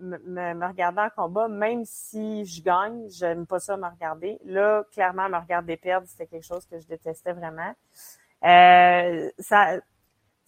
me, 0.00 0.18
me, 0.54 0.66
regarder 0.66 1.00
en 1.00 1.10
combat, 1.10 1.48
même 1.48 1.84
si 1.84 2.44
je 2.44 2.62
gagne, 2.62 3.08
j'aime 3.10 3.46
pas 3.46 3.58
ça 3.58 3.76
me 3.76 3.86
regarder. 3.86 4.38
Là, 4.44 4.84
clairement, 4.92 5.28
me 5.28 5.38
regarder 5.38 5.76
perdre, 5.76 6.06
c'était 6.08 6.26
quelque 6.26 6.46
chose 6.46 6.66
que 6.66 6.78
je 6.78 6.86
détestais 6.86 7.32
vraiment. 7.32 7.74
Euh, 8.44 9.30
ça, 9.38 9.78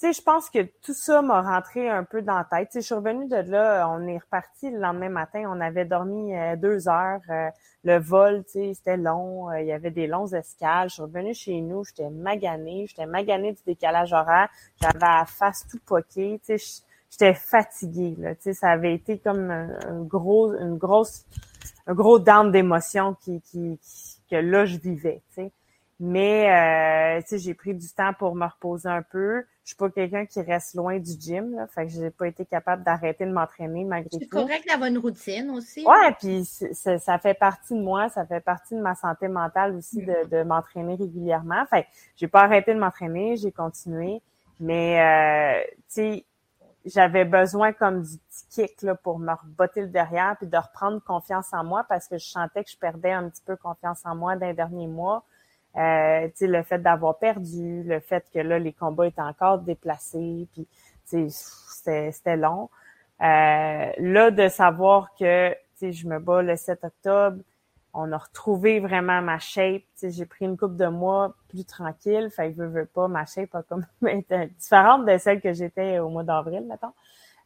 sais, 0.04 0.12
je 0.12 0.22
pense 0.22 0.50
que 0.50 0.62
tout 0.82 0.92
ça 0.92 1.22
m'a 1.22 1.40
rentré 1.40 1.88
un 1.88 2.04
peu 2.04 2.20
dans 2.20 2.36
la 2.36 2.44
tête. 2.44 2.70
Je 2.74 2.80
suis 2.80 2.94
revenue 2.94 3.26
de 3.26 3.36
là, 3.36 3.88
on 3.88 4.06
est 4.06 4.18
reparti 4.18 4.70
le 4.70 4.78
lendemain 4.78 5.08
matin, 5.08 5.44
on 5.48 5.60
avait 5.60 5.84
dormi 5.84 6.34
euh, 6.34 6.56
deux 6.56 6.88
heures. 6.88 7.20
Euh, 7.30 7.48
le 7.84 7.98
vol, 7.98 8.44
c'était 8.46 8.96
long, 8.96 9.50
euh, 9.50 9.60
il 9.60 9.66
y 9.66 9.72
avait 9.72 9.90
des 9.90 10.06
longs 10.06 10.26
escales. 10.26 10.88
Je 10.88 10.94
suis 10.94 11.02
revenue 11.02 11.34
chez 11.34 11.60
nous, 11.60 11.84
j'étais 11.84 12.10
maganée, 12.10 12.86
j'étais 12.88 13.06
maganée 13.06 13.52
du 13.52 13.62
décalage 13.66 14.12
horaire, 14.12 14.48
j'avais 14.80 14.98
la 14.98 15.24
face 15.26 15.66
tout 15.70 15.80
poquée, 15.84 16.40
tu 16.44 16.58
sais, 16.58 16.82
j'étais 17.10 17.34
fatiguée, 17.34 18.14
là, 18.18 18.34
ça 18.52 18.70
avait 18.70 18.94
été 18.94 19.18
comme 19.18 19.50
un, 19.50 20.02
gros, 20.02 20.54
une 20.54 20.76
grosse, 20.76 21.24
un 21.86 21.94
gros 21.94 22.18
down 22.18 22.50
d'émotion 22.50 23.14
qui, 23.22 23.40
qui, 23.42 23.78
que 24.30 24.36
là, 24.36 24.64
je 24.64 24.76
vivais, 24.78 25.22
tu 25.28 25.34
sais. 25.34 25.52
Mais 26.00 27.22
tu 27.22 27.28
sais, 27.28 27.38
j'ai 27.38 27.54
pris 27.54 27.74
du 27.74 27.88
temps 27.88 28.12
pour 28.18 28.34
me 28.34 28.46
reposer 28.46 28.88
un 28.88 29.02
peu. 29.02 29.44
Je 29.64 29.70
suis 29.70 29.76
pas 29.76 29.88
quelqu'un 29.88 30.26
qui 30.26 30.42
reste 30.42 30.74
loin 30.74 30.98
du 30.98 31.12
gym, 31.18 31.56
là, 31.56 31.66
fait 31.66 31.86
que 31.86 31.92
j'ai 31.92 32.10
pas 32.10 32.28
été 32.28 32.44
capable 32.44 32.84
d'arrêter 32.84 33.24
de 33.24 33.32
m'entraîner 33.32 33.84
malgré 33.84 34.10
tout. 34.10 34.18
C'est 34.20 34.28
correct 34.28 34.66
d'avoir 34.68 34.90
une 34.90 34.98
routine 34.98 35.50
aussi. 35.50 35.86
Ouais, 35.86 36.12
puis 36.20 36.44
ça 36.44 37.18
fait 37.18 37.32
partie 37.32 37.72
de 37.72 37.80
moi, 37.80 38.10
ça 38.10 38.26
fait 38.26 38.40
partie 38.40 38.74
de 38.74 38.80
ma 38.80 38.94
santé 38.94 39.26
mentale 39.26 39.74
aussi 39.74 40.02
de, 40.02 40.28
de 40.28 40.42
m'entraîner 40.42 40.96
régulièrement. 40.96 41.64
Fait 41.66 41.84
que 41.84 41.88
j'ai 42.16 42.28
pas 42.28 42.42
arrêté 42.42 42.74
de 42.74 42.78
m'entraîner, 42.78 43.36
j'ai 43.38 43.52
continué, 43.52 44.20
mais 44.60 45.00
euh, 45.00 45.64
tu 45.88 45.94
sais, 45.94 46.24
j'avais 46.84 47.24
besoin 47.24 47.72
comme 47.72 48.02
du 48.02 48.18
petit 48.18 48.44
kick 48.50 48.82
là, 48.82 48.94
pour 48.94 49.18
me 49.18 49.32
rebotter 49.32 49.82
le 49.82 49.88
derrière 49.88 50.36
puis 50.38 50.46
de 50.46 50.56
reprendre 50.56 51.02
confiance 51.02 51.52
en 51.52 51.64
moi 51.64 51.84
parce 51.88 52.06
que 52.06 52.18
je 52.18 52.26
sentais 52.26 52.64
que 52.64 52.70
je 52.70 52.76
perdais 52.76 53.12
un 53.12 53.28
petit 53.28 53.42
peu 53.44 53.56
confiance 53.56 54.00
en 54.04 54.14
moi 54.14 54.36
dans 54.36 54.46
les 54.46 54.54
derniers 54.54 54.86
mois. 54.86 55.24
Euh, 55.76 56.28
le 56.40 56.62
fait 56.62 56.78
d'avoir 56.78 57.18
perdu, 57.18 57.82
le 57.82 57.98
fait 58.00 58.24
que 58.32 58.38
là, 58.38 58.58
les 58.58 58.72
combats 58.72 59.08
étaient 59.08 59.20
encore 59.20 59.58
déplacés, 59.58 60.46
puis 60.52 60.68
c'était 61.30 62.36
long. 62.36 62.70
Euh, 63.20 63.90
là, 63.98 64.30
de 64.30 64.48
savoir 64.48 65.14
que 65.18 65.54
je 65.80 66.06
me 66.06 66.18
bats 66.18 66.42
le 66.42 66.56
7 66.56 66.84
octobre, 66.84 67.38
on 67.92 68.10
a 68.12 68.18
retrouvé 68.18 68.80
vraiment 68.80 69.22
ma 69.22 69.38
shape. 69.38 69.82
J'ai 70.02 70.26
pris 70.26 70.44
une 70.44 70.56
coupe 70.56 70.76
de 70.76 70.86
mois 70.86 71.34
plus 71.48 71.64
tranquille, 71.64 72.28
fait 72.30 72.52
que 72.52 72.58
je 72.58 72.62
veux 72.62 72.86
pas, 72.86 73.08
ma 73.08 73.24
shape 73.24 73.54
a 73.54 73.62
comme 73.62 73.86
été 74.08 74.46
différente 74.58 75.06
de 75.06 75.16
celle 75.18 75.40
que 75.40 75.52
j'étais 75.52 75.98
au 75.98 76.08
mois 76.08 76.24
d'avril, 76.24 76.64
mettons. 76.68 76.92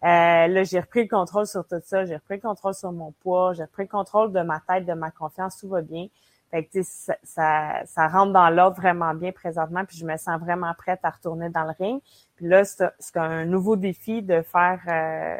Euh, 0.04 0.46
là, 0.46 0.64
j'ai 0.64 0.80
repris 0.80 1.02
le 1.02 1.08
contrôle 1.08 1.46
sur 1.46 1.66
tout 1.66 1.80
ça, 1.84 2.04
j'ai 2.04 2.14
repris 2.14 2.36
le 2.36 2.40
contrôle 2.40 2.74
sur 2.74 2.92
mon 2.92 3.12
poids, 3.12 3.52
j'ai 3.54 3.64
repris 3.64 3.82
le 3.84 3.88
contrôle 3.88 4.32
de 4.32 4.40
ma 4.40 4.60
tête, 4.60 4.86
de 4.86 4.92
ma 4.92 5.10
confiance, 5.10 5.58
tout 5.58 5.68
va 5.68 5.82
bien. 5.82 6.06
Fait 6.50 6.64
que, 6.64 6.82
ça, 6.82 7.14
ça, 7.22 7.84
ça, 7.84 8.08
rentre 8.08 8.32
dans 8.32 8.48
l'ordre 8.48 8.76
vraiment 8.76 9.14
bien 9.14 9.32
présentement, 9.32 9.84
puis 9.84 9.98
je 9.98 10.06
me 10.06 10.16
sens 10.16 10.40
vraiment 10.40 10.72
prête 10.74 11.00
à 11.02 11.10
retourner 11.10 11.50
dans 11.50 11.64
le 11.64 11.74
ring. 11.78 12.00
Puis 12.36 12.46
là, 12.46 12.64
c'est 12.64 13.16
un 13.16 13.44
nouveau 13.44 13.76
défi 13.76 14.22
de 14.22 14.40
faire 14.42 14.80
euh, 14.88 15.38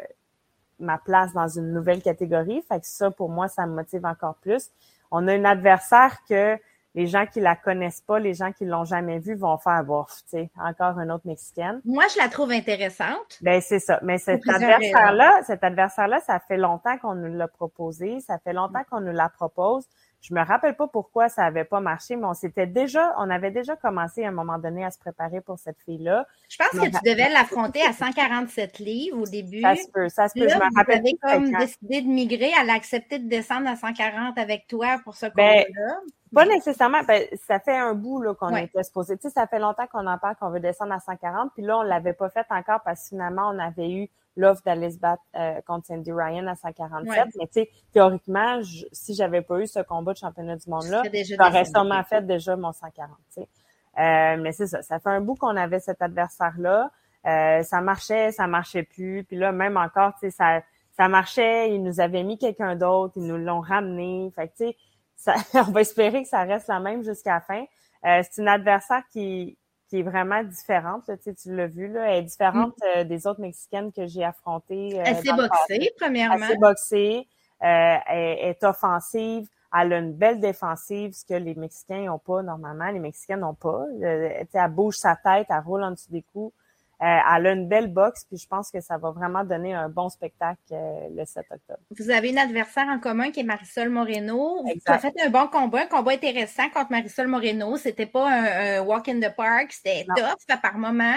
ma 0.79 0.97
place 0.97 1.33
dans 1.33 1.47
une 1.47 1.73
nouvelle 1.73 2.01
catégorie. 2.01 2.61
Fait 2.67 2.79
que 2.79 2.85
ça, 2.85 3.09
pour 3.09 3.29
moi, 3.29 3.47
ça 3.47 3.65
me 3.65 3.73
motive 3.73 4.05
encore 4.05 4.35
plus. 4.35 4.69
On 5.11 5.27
a 5.27 5.33
une 5.33 5.45
adversaire 5.45 6.17
que 6.27 6.57
les 6.95 7.07
gens 7.07 7.25
qui 7.25 7.39
la 7.39 7.55
connaissent 7.55 8.01
pas, 8.01 8.19
les 8.19 8.33
gens 8.33 8.51
qui 8.51 8.65
l'ont 8.65 8.83
jamais 8.83 9.19
vue 9.19 9.35
vont 9.35 9.57
faire 9.57 9.83
bof, 9.83 10.11
tu 10.23 10.37
sais, 10.37 10.49
encore 10.59 10.99
une 10.99 11.11
autre 11.11 11.27
mexicaine. 11.27 11.81
Moi, 11.85 12.03
je 12.13 12.17
la 12.17 12.29
trouve 12.29 12.51
intéressante. 12.51 13.37
Ben 13.41 13.61
c'est 13.61 13.79
ça. 13.79 13.99
Mais 14.01 14.17
cet 14.17 14.47
adversaire-là, 14.47 15.41
cet 15.45 15.63
adversaire-là, 15.63 16.19
ça 16.21 16.39
fait 16.39 16.57
longtemps 16.57 16.97
qu'on 16.97 17.15
nous 17.15 17.33
l'a 17.33 17.47
proposé, 17.47 18.19
ça 18.21 18.39
fait 18.39 18.53
longtemps 18.53 18.83
qu'on 18.89 19.01
nous 19.01 19.11
la 19.11 19.29
propose. 19.29 19.85
Je 20.21 20.33
me 20.33 20.43
rappelle 20.43 20.75
pas 20.75 20.87
pourquoi 20.87 21.29
ça 21.29 21.45
avait 21.45 21.63
pas 21.63 21.79
marché, 21.79 22.17
mais 22.17 22.25
on 22.25 22.33
s'était 22.33 22.67
déjà, 22.67 23.15
on 23.17 23.29
avait 23.29 23.51
déjà 23.51 23.77
commencé 23.77 24.25
à 24.25 24.27
un 24.27 24.31
moment 24.31 24.59
donné 24.59 24.83
à 24.83 24.91
se 24.91 24.99
préparer 24.99 25.39
pour 25.39 25.57
cette 25.59 25.79
fille-là. 25.85 26.27
Je 26.49 26.57
pense 26.57 26.71
que 26.71 26.87
tu 26.87 27.09
devais 27.09 27.29
l'affronter 27.29 27.81
à 27.83 27.93
147 27.93 28.79
livres 28.79 29.21
au 29.21 29.25
début. 29.25 29.61
Ça 29.61 29.75
se 29.75 29.89
peut, 29.89 30.09
ça 30.09 30.27
se 30.27 30.37
peut. 30.37 30.49
je 30.49 30.55
me 30.55 30.77
rappelle. 30.77 31.03
Tu 31.03 31.15
comme 31.21 31.51
décidé 31.57 32.01
de 32.01 32.07
migrer, 32.07 32.51
elle 32.61 32.69
a 32.69 32.73
accepté 32.73 33.17
de 33.19 33.29
descendre 33.29 33.69
à 33.69 33.77
140 33.77 34.37
avec 34.37 34.67
toi 34.67 34.99
pour 35.05 35.15
ce 35.15 35.27
ben, 35.27 35.63
combat-là. 35.63 35.99
Pas 36.33 36.45
nécessairement. 36.45 37.01
Ben, 37.07 37.23
ça 37.47 37.59
fait 37.59 37.77
un 37.77 37.93
bout 37.93 38.21
là, 38.21 38.35
qu'on 38.35 38.55
était 38.55 38.83
supposé. 38.83 39.17
Tu 39.17 39.23
sais, 39.23 39.33
ça 39.33 39.47
fait 39.47 39.59
longtemps 39.59 39.87
qu'on 39.87 40.05
en 40.05 40.17
parle 40.17 40.35
qu'on 40.35 40.49
veut 40.49 40.59
descendre 40.59 40.93
à 40.93 40.99
140. 40.99 41.51
Puis 41.53 41.63
là, 41.63 41.79
on 41.79 41.81
l'avait 41.81 42.13
pas 42.13 42.29
fait 42.29 42.45
encore 42.49 42.81
parce 42.83 43.03
que 43.03 43.07
finalement, 43.09 43.49
on 43.53 43.57
avait 43.57 43.89
eu 43.89 44.09
l'offre 44.35 44.61
d'aller 44.65 44.91
se 44.91 44.97
battre 44.97 45.23
euh, 45.35 45.59
contre 45.65 45.87
Sandy 45.87 46.11
Ryan 46.11 46.47
à 46.47 46.55
147. 46.55 47.35
Mais 47.37 47.47
tu 47.47 47.53
sais, 47.53 47.69
théoriquement, 47.91 48.61
je, 48.61 48.85
si 48.91 49.13
j'avais 49.15 49.41
pas 49.41 49.59
eu 49.59 49.67
ce 49.67 49.79
combat 49.79 50.13
de 50.13 50.17
championnat 50.17 50.55
du 50.55 50.69
monde-là, 50.69 51.03
j'aurais 51.37 51.65
sûrement 51.65 52.03
fait 52.03 52.25
déjà 52.25 52.55
mon 52.55 52.71
140. 52.71 53.09
Tu 53.33 53.41
sais. 53.41 53.49
Euh, 53.97 54.37
mais 54.37 54.51
c'est 54.51 54.67
ça. 54.67 54.81
Ça 54.81 54.99
fait 54.99 55.09
un 55.09 55.21
bout 55.21 55.35
qu'on 55.35 55.57
avait 55.57 55.79
cet 55.79 56.01
adversaire-là. 56.01 56.91
Euh, 57.25 57.63
ça 57.63 57.81
marchait, 57.81 58.31
ça 58.31 58.47
marchait 58.47 58.83
plus. 58.83 59.25
Puis 59.25 59.35
là, 59.35 59.51
même 59.51 59.75
encore, 59.75 60.13
tu 60.13 60.21
sais, 60.21 60.31
ça 60.31 60.61
ça 60.99 61.07
marchait, 61.07 61.73
ils 61.73 61.81
nous 61.81 62.01
avaient 62.01 62.23
mis 62.23 62.37
quelqu'un 62.37 62.75
d'autre, 62.75 63.13
ils 63.15 63.25
nous 63.25 63.37
l'ont 63.37 63.61
ramené. 63.61 64.33
Fait 64.35 64.49
que, 64.49 64.65
tu 64.65 64.75
sais, 65.15 65.33
on 65.53 65.71
va 65.71 65.79
espérer 65.79 66.23
que 66.23 66.27
ça 66.27 66.43
reste 66.43 66.67
la 66.67 66.81
même 66.81 67.03
jusqu'à 67.03 67.35
la 67.35 67.39
fin. 67.39 67.63
Euh, 68.05 68.21
c'est 68.29 68.41
une 68.41 68.49
adversaire 68.49 69.03
qui, 69.09 69.57
qui 69.89 69.99
est 69.99 70.03
vraiment 70.03 70.43
différente. 70.43 71.03
tu, 71.05 71.13
sais, 71.21 71.33
tu 71.33 71.55
l'as 71.55 71.67
vu, 71.67 71.87
là. 71.87 72.11
Elle 72.11 72.19
est 72.19 72.27
différente 72.27 72.77
mm. 72.77 72.97
euh, 72.97 73.03
des 73.03 73.27
autres 73.27 73.41
Mexicaines 73.41 73.91
que 73.91 74.07
j'ai 74.07 74.23
affrontées. 74.23 74.99
Euh, 74.99 75.03
elle 75.05 75.17
s'est 75.17 75.33
boxée, 75.33 75.91
premièrement. 75.99 76.35
Elle 76.35 76.51
s'est 76.51 76.57
boxée. 76.57 77.27
elle, 77.59 78.49
est 78.49 78.63
offensive. 78.63 79.47
Elle 79.77 79.93
a 79.93 79.97
une 79.99 80.13
belle 80.13 80.39
défensive, 80.39 81.13
ce 81.13 81.25
que 81.25 81.35
les 81.35 81.55
Mexicains 81.55 82.05
n'ont 82.05 82.19
pas 82.19 82.41
normalement. 82.41 82.89
Les 82.89 82.99
Mexicains 82.99 83.37
n'ont 83.37 83.53
pas. 83.53 83.85
elle 84.01 84.71
bouge 84.71 84.95
sa 84.95 85.15
tête, 85.15 85.47
elle 85.49 85.63
roule 85.65 85.83
en 85.83 85.91
dessous 85.91 86.11
des 86.11 86.23
coups. 86.23 86.53
Euh, 87.01 87.05
elle 87.05 87.47
a 87.47 87.51
une 87.53 87.69
belle 87.69 87.87
boxe, 87.87 88.25
puis 88.25 88.37
je 88.37 88.45
pense 88.45 88.71
que 88.71 88.81
ça 88.81 88.97
va 88.97 89.11
vraiment 89.11 89.45
donner 89.45 89.73
un 89.73 89.87
bon 89.87 90.09
spectacle 90.09 90.59
euh, 90.73 91.07
le 91.15 91.23
7 91.23 91.45
octobre. 91.49 91.79
Vous 91.97 92.09
avez 92.09 92.29
une 92.29 92.37
adversaire 92.37 92.87
en 92.89 92.99
commun 92.99 93.31
qui 93.31 93.39
est 93.39 93.43
Marisol 93.43 93.87
Moreno. 93.87 94.63
Vous 94.63 94.81
avez 94.85 94.99
fait 94.99 95.13
un 95.25 95.29
bon 95.29 95.47
combat, 95.47 95.83
un 95.83 95.85
combat 95.85 96.11
intéressant 96.11 96.69
contre 96.69 96.91
Marisol 96.91 97.27
Moreno. 97.27 97.77
C'était 97.77 98.05
pas 98.05 98.27
un, 98.29 98.81
walk 98.81 99.07
in 99.07 99.21
the 99.21 99.33
park, 99.33 99.71
c'était 99.71 100.05
tough 100.13 100.59
par 100.61 100.77
moment. 100.77 101.15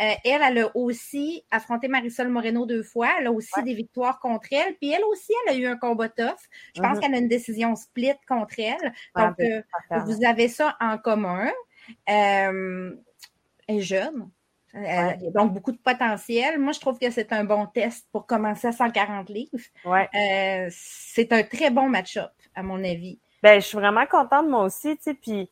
Euh, 0.00 0.12
elle, 0.24 0.40
elle 0.40 0.58
a 0.58 0.76
aussi 0.76 1.44
affronté 1.50 1.88
Marisol 1.88 2.28
Moreno 2.28 2.64
deux 2.64 2.84
fois. 2.84 3.08
Elle 3.18 3.26
a 3.26 3.32
aussi 3.32 3.60
des 3.64 3.74
victoires 3.74 4.20
contre 4.20 4.46
elle. 4.52 4.76
Puis 4.76 4.92
elle 4.92 5.04
aussi, 5.10 5.32
elle 5.46 5.54
a 5.54 5.58
eu 5.58 5.66
un 5.66 5.76
combat 5.76 6.10
tough. 6.10 6.34
Je 6.76 6.80
pense 6.80 6.96
mm-hmm. 6.96 7.00
qu'elle 7.00 7.14
a 7.14 7.18
une 7.18 7.28
décision 7.28 7.74
split 7.74 8.14
contre 8.28 8.54
elle. 8.60 8.92
Donc, 9.16 9.34
vous 10.06 10.24
avez 10.24 10.46
ça 10.46 10.76
en 10.80 10.96
commun. 10.96 11.50
elle 12.06 13.00
est 13.66 13.80
jeune. 13.80 14.30
Euh, 14.74 15.30
donc, 15.34 15.52
beaucoup 15.52 15.72
de 15.72 15.78
potentiel. 15.78 16.58
Moi, 16.58 16.72
je 16.72 16.80
trouve 16.80 16.98
que 16.98 17.10
c'est 17.10 17.32
un 17.32 17.44
bon 17.44 17.66
test 17.66 18.06
pour 18.12 18.26
commencer 18.26 18.68
à 18.68 18.72
140 18.72 19.28
livres. 19.28 19.50
Ouais. 19.84 20.08
Euh, 20.14 20.68
c'est 20.70 21.32
un 21.32 21.42
très 21.42 21.70
bon 21.70 21.88
match-up, 21.88 22.32
à 22.54 22.62
mon 22.62 22.82
avis. 22.82 23.18
Ben, 23.42 23.60
je 23.60 23.66
suis 23.66 23.76
vraiment 23.76 24.06
contente, 24.06 24.48
moi 24.48 24.64
aussi, 24.64 24.96
tu 24.96 25.02
sais, 25.02 25.14
puis 25.14 25.50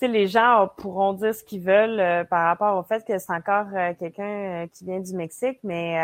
les 0.00 0.28
gens 0.28 0.68
pourront 0.76 1.12
dire 1.12 1.34
ce 1.34 1.44
qu'ils 1.44 1.60
veulent 1.60 2.00
euh, 2.00 2.24
par 2.24 2.46
rapport 2.46 2.78
au 2.78 2.82
fait 2.82 3.04
que 3.04 3.18
c'est 3.18 3.32
encore 3.32 3.66
quelqu'un 3.98 4.66
qui 4.72 4.84
vient 4.84 5.00
du 5.00 5.14
Mexique, 5.14 5.58
mais 5.62 5.98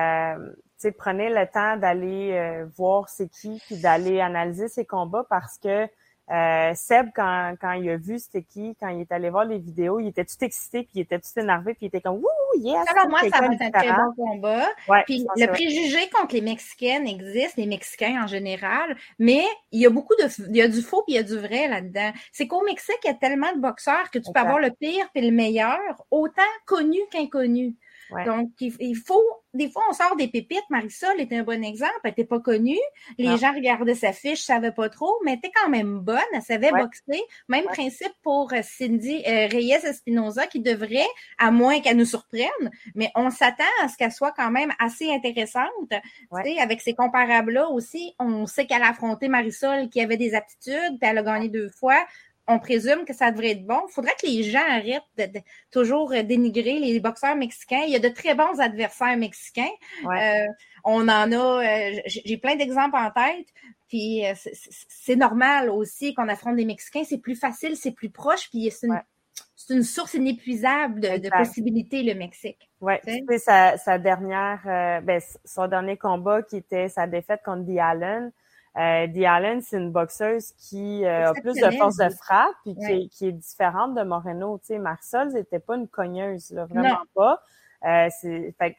prenez 0.99 1.30
le 1.30 1.46
temps 1.46 1.76
d'aller 1.76 2.62
voir 2.76 3.08
c'est 3.08 3.28
qui, 3.28 3.62
puis 3.66 3.80
d'aller 3.80 4.20
analyser 4.20 4.68
ses 4.68 4.84
combats 4.84 5.25
parce 5.30 5.56
que 5.56 5.88
euh, 6.31 6.73
Seb, 6.75 7.11
quand, 7.14 7.54
quand 7.61 7.73
il 7.73 7.90
a 7.90 7.97
vu 7.97 8.19
c'était 8.19 8.43
qui, 8.43 8.75
quand 8.81 8.88
il 8.88 9.02
est 9.02 9.12
allé 9.12 9.28
voir 9.28 9.45
les 9.45 9.59
vidéos, 9.59 10.00
il 10.00 10.09
était 10.09 10.25
tout 10.25 10.37
excité, 10.40 10.85
puis 10.85 10.93
il 10.95 11.00
était 11.02 11.19
tout 11.19 11.28
énervé, 11.38 11.75
puis 11.75 11.85
il 11.85 11.88
était 11.88 12.00
comme 12.00 12.16
Wouh, 12.16 12.61
yes! 12.61 12.75
Moi, 12.75 13.21
ça 13.31 13.40
va 13.40 13.52
être 13.52 13.62
un 13.62 13.71
très 13.71 13.93
bon 13.93 14.14
combat. 14.16 14.66
puis 15.07 15.26
le 15.37 15.47
préjugé 15.49 16.09
contre 16.11 16.35
les 16.35 16.40
Mexicaines 16.40 17.07
existe, 17.07 17.57
les 17.57 17.66
Mexicains 17.66 18.23
en 18.25 18.26
général, 18.26 18.97
mais 19.19 19.45
il 19.71 19.81
y 19.81 19.87
a 19.87 19.90
beaucoup 19.90 20.14
de 20.14 20.25
il 20.49 20.57
y 20.57 20.62
a 20.62 20.69
du 20.69 20.81
faux 20.81 21.02
puis 21.07 21.14
il 21.14 21.16
y 21.16 21.21
a 21.21 21.23
du 21.23 21.37
vrai 21.37 21.69
là-dedans. 21.69 22.12
C'est 22.33 22.47
qu'au 22.47 22.64
Mexique, 22.64 22.99
il 23.04 23.09
y 23.09 23.11
a 23.11 23.14
tellement 23.14 23.52
de 23.52 23.61
boxeurs 23.61 24.11
que 24.11 24.19
tu 24.19 24.33
peux 24.33 24.40
avoir 24.40 24.59
le 24.59 24.71
pire 24.71 25.07
puis 25.14 25.28
le 25.28 25.35
meilleur, 25.35 25.78
autant 26.11 26.43
connu 26.64 26.99
qu'inconnu. 27.11 27.76
Donc, 28.26 28.50
il, 28.61 28.96
faut, 28.96 29.25
des 29.52 29.70
fois, 29.70 29.82
on 29.88 29.92
sort 29.92 30.16
des 30.16 30.28
pépites. 30.28 30.64
Marisol 30.70 31.20
est 31.20 31.32
un 31.32 31.42
bon 31.42 31.62
exemple. 31.64 31.92
Elle 32.04 32.11
n'était 32.11 32.25
pas 32.25 32.40
connue. 32.40 32.78
Les 33.18 33.37
gens 33.37 33.52
regardaient 33.52 33.94
sa 33.94 34.12
fiche, 34.12 34.40
ne 34.49 34.54
savaient 34.54 34.73
pas 34.73 34.88
trop, 34.88 35.14
mais 35.25 35.32
elle 35.32 35.38
était 35.38 35.52
quand 35.54 35.68
même 35.68 36.00
bonne. 36.00 36.18
Elle 36.32 36.42
savait 36.42 36.70
boxer. 36.70 37.23
Même 37.49 37.64
principe 37.64 38.12
pour 38.23 38.52
euh, 38.52 38.61
Cindy 38.62 39.23
euh, 39.26 39.46
Reyes 39.46 39.73
Espinoza, 39.73 40.46
qui 40.46 40.61
devrait, 40.61 41.06
à 41.38 41.50
moins 41.50 41.80
qu'elle 41.80 41.96
nous 41.96 42.04
surprenne, 42.04 42.70
mais 42.94 43.11
on 43.14 43.30
s'attend 43.30 43.64
à 43.82 43.88
ce 43.88 43.96
qu'elle 43.96 44.12
soit 44.12 44.32
quand 44.32 44.50
même 44.50 44.73
assez 44.78 45.11
intéressante. 45.11 45.92
avec 46.61 46.80
ces 46.80 46.94
comparables-là 46.94 47.68
aussi, 47.68 48.14
on 48.18 48.46
sait 48.46 48.66
qu'elle 48.66 48.82
a 48.82 48.90
affronté 48.90 49.28
Marisol 49.28 49.88
qui 49.88 50.00
avait 50.00 50.16
des 50.16 50.34
aptitudes, 50.34 50.99
puis 51.00 51.11
elle 51.11 51.18
a 51.18 51.23
gagné 51.23 51.49
deux 51.49 51.68
fois 51.68 52.04
on 52.47 52.59
présume 52.59 53.05
que 53.05 53.15
ça 53.15 53.31
devrait 53.31 53.53
être 53.53 53.67
bon. 53.67 53.81
Il 53.89 53.93
faudrait 53.93 54.15
que 54.21 54.27
les 54.27 54.43
gens 54.43 54.65
arrêtent 54.69 55.03
de, 55.17 55.41
toujours 55.71 56.11
dénigrer 56.11 56.79
les 56.79 57.01
boxeurs 57.01 57.37
mexicains. 57.37 57.83
Il 57.87 57.93
y 57.93 57.97
a 57.97 58.01
de 58.01 58.09
très 58.09 58.35
bons 58.35 58.61
adversaires 58.61 59.17
mexicains. 59.17 59.73
Euh, 60.05 60.47
on 60.85 61.09
en 61.09 61.33
a, 61.33 61.37
euh, 61.37 62.01
j'ai 62.07 62.37
plein 62.37 62.57
d'exemples 62.57 62.97
en 62.97 63.11
tête. 63.11 63.47
Puis 63.89 64.27
euh, 64.27 64.35
c'est 64.89 65.17
normal 65.17 65.71
aussi 65.71 66.15
qu'on 66.15 66.29
affronte 66.29 66.57
des 66.57 66.65
Mexicains. 66.65 67.05
C'est 67.05 67.19
plus 67.19 67.37
facile, 67.37 67.77
c'est 67.77 67.93
plus 67.93 68.11
proche. 68.11 68.51
Puis 68.51 68.71
c'est 68.71 68.89
une, 69.71 69.83
source 69.83 70.15
inépuisable 70.15 71.01
de, 71.01 71.31
possibilités, 71.31 72.03
le 72.03 72.15
Mexique. 72.15 72.69
Oui, 72.81 72.95
sa, 73.39 73.79
sa 73.79 73.99
dernière, 73.99 75.01
ben, 75.03 75.21
son 75.45 75.69
dernier 75.69 75.97
combat 75.97 76.43
qui 76.43 76.57
était 76.57 76.89
sa 76.89 77.07
défaite 77.07 77.41
contre 77.45 77.63
D. 77.63 77.79
Allen. 77.79 78.33
Euh, 78.76 79.25
Allen, 79.26 79.62
c'est 79.62 79.76
une 79.76 79.93
boxeuse 79.93 80.52
qui 80.59 81.04
euh, 81.04 81.31
a 81.31 81.33
plus 81.33 81.54
de 81.54 81.71
force 81.76 81.97
de 81.97 82.09
frappe 82.09 82.57
et 82.66 83.09
qui, 83.09 83.28
est, 83.28 83.33
différente 83.33 83.95
de 83.95 84.02
Moreno. 84.02 84.59
Tu 84.59 84.66
sais, 84.66 84.78
Marsol 84.78 85.28
n'était 85.28 85.61
pas 85.61 85.76
une 85.76 85.87
cogneuse, 85.87 86.50
là, 86.50 86.66
vraiment 86.66 87.02
pas. 87.14 87.40
Euh, 87.85 88.09
fait, 88.59 88.76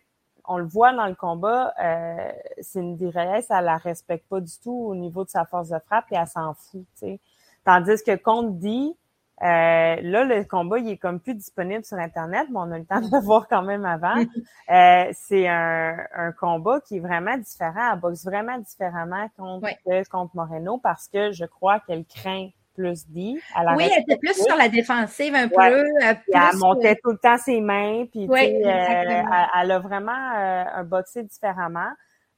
on 0.47 0.57
le 0.57 0.65
voit 0.65 0.93
dans 0.93 1.07
le 1.07 1.15
combat, 1.15 1.73
euh, 1.81 2.31
Cindy 2.61 3.09
Reyes, 3.09 3.45
elle 3.49 3.65
la 3.65 3.77
respecte 3.77 4.27
pas 4.27 4.41
du 4.41 4.51
tout 4.61 4.85
au 4.89 4.95
niveau 4.95 5.23
de 5.23 5.29
sa 5.29 5.45
force 5.45 5.69
de 5.69 5.79
frappe 5.79 6.05
et 6.11 6.15
elle 6.15 6.27
s'en 6.27 6.53
fout. 6.53 6.85
Tu 6.99 6.99
sais. 6.99 7.19
Tandis 7.63 8.03
que 8.05 8.15
contre 8.15 8.51
dit 8.51 8.95
euh, 9.41 9.95
là, 10.01 10.23
le 10.23 10.43
combat, 10.45 10.79
il 10.79 10.89
est 10.89 10.97
comme 10.97 11.19
plus 11.19 11.35
disponible 11.35 11.83
sur 11.83 11.97
Internet, 11.97 12.47
mais 12.49 12.57
on 12.57 12.71
a 12.71 12.79
le 12.79 12.85
temps 12.85 13.01
de 13.01 13.09
le 13.11 13.21
voir 13.21 13.47
quand 13.49 13.63
même 13.63 13.85
avant. 13.85 14.15
Euh, 14.17 15.11
c'est 15.13 15.47
un, 15.47 15.97
un, 16.15 16.31
combat 16.31 16.79
qui 16.81 16.97
est 16.97 16.99
vraiment 17.01 17.37
différent. 17.37 17.93
Elle 17.93 17.99
boxe 17.99 18.23
vraiment 18.23 18.57
différemment 18.59 19.27
contre, 19.37 19.69
contre 20.09 20.35
Moreno 20.35 20.77
parce 20.77 21.07
que 21.07 21.31
je 21.31 21.45
crois 21.45 21.81
qu'elle 21.81 22.05
craint 22.05 22.49
plus 22.75 23.07
dit. 23.07 23.39
oui, 23.77 23.89
elle 23.91 24.03
était 24.03 24.17
plus 24.17 24.35
sur 24.43 24.55
la 24.55 24.69
défensive 24.69 25.33
un 25.33 25.47
peu. 25.47 25.61
Euh, 25.61 26.13
elle 26.27 26.57
montait 26.57 26.95
tout 27.01 27.11
le 27.11 27.17
temps 27.17 27.37
ses 27.37 27.61
mains, 27.61 28.05
puis 28.11 28.27
elle, 28.33 28.65
elle, 28.65 29.71
a 29.71 29.79
vraiment 29.79 30.11
un 30.11 30.83
boxé 30.83 31.23
différemment. 31.23 31.89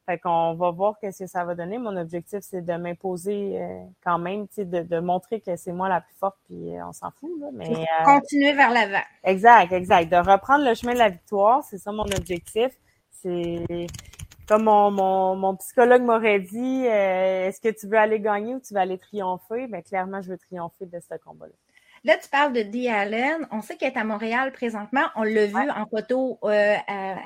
Fait 0.07 0.17
qu'on 0.19 0.53
va 0.53 0.71
voir 0.71 0.97
qu'est-ce 1.01 1.25
que 1.25 1.29
ça 1.29 1.43
va 1.43 1.53
donner. 1.53 1.77
Mon 1.77 1.97
objectif, 1.97 2.39
c'est 2.41 2.61
de 2.61 2.73
m'imposer 2.77 3.59
euh, 3.61 3.83
quand 4.01 4.17
même, 4.17 4.47
de, 4.57 4.81
de 4.81 4.99
montrer 5.01 5.41
que 5.41 5.57
c'est 5.57 5.73
moi 5.73 5.89
la 5.89 5.99
plus 5.99 6.15
forte, 6.15 6.37
puis 6.45 6.77
euh, 6.77 6.87
on 6.87 6.93
s'en 6.93 7.11
fout. 7.11 7.29
Là, 7.41 7.47
mais 7.51 7.69
euh, 7.69 8.05
continuer 8.05 8.53
vers 8.53 8.71
l'avant. 8.71 9.03
Exact, 9.25 9.73
exact. 9.73 10.09
De 10.09 10.15
reprendre 10.15 10.63
le 10.63 10.73
chemin 10.75 10.93
de 10.93 10.99
la 10.99 11.09
victoire, 11.09 11.61
c'est 11.65 11.77
ça 11.77 11.91
mon 11.91 12.05
objectif. 12.05 12.71
C'est 13.11 13.65
comme 14.47 14.63
mon, 14.63 14.91
mon, 14.91 15.35
mon 15.35 15.57
psychologue 15.57 16.03
m'aurait 16.03 16.39
dit, 16.39 16.85
est-ce 16.85 17.59
que 17.59 17.77
tu 17.77 17.85
veux 17.87 17.97
aller 17.97 18.21
gagner 18.21 18.55
ou 18.55 18.61
tu 18.61 18.73
veux 18.73 18.79
aller 18.79 18.97
triompher? 18.97 19.67
Mais 19.67 19.79
ben, 19.79 19.83
clairement, 19.83 20.21
je 20.21 20.29
veux 20.29 20.37
triompher 20.37 20.85
de 20.85 21.01
ce 21.01 21.17
combat-là. 21.17 21.51
Là, 22.03 22.17
tu 22.21 22.29
parles 22.29 22.53
de 22.53 22.61
Dee 22.61 22.87
Allen. 22.87 23.47
On 23.51 23.61
sait 23.61 23.75
qu'elle 23.75 23.93
est 23.93 23.97
à 23.97 24.03
Montréal 24.03 24.51
présentement. 24.51 25.05
On 25.15 25.23
l'a 25.23 25.45
vu 25.45 25.69
en 25.69 25.85
photo 25.87 26.39
euh, 26.43 26.75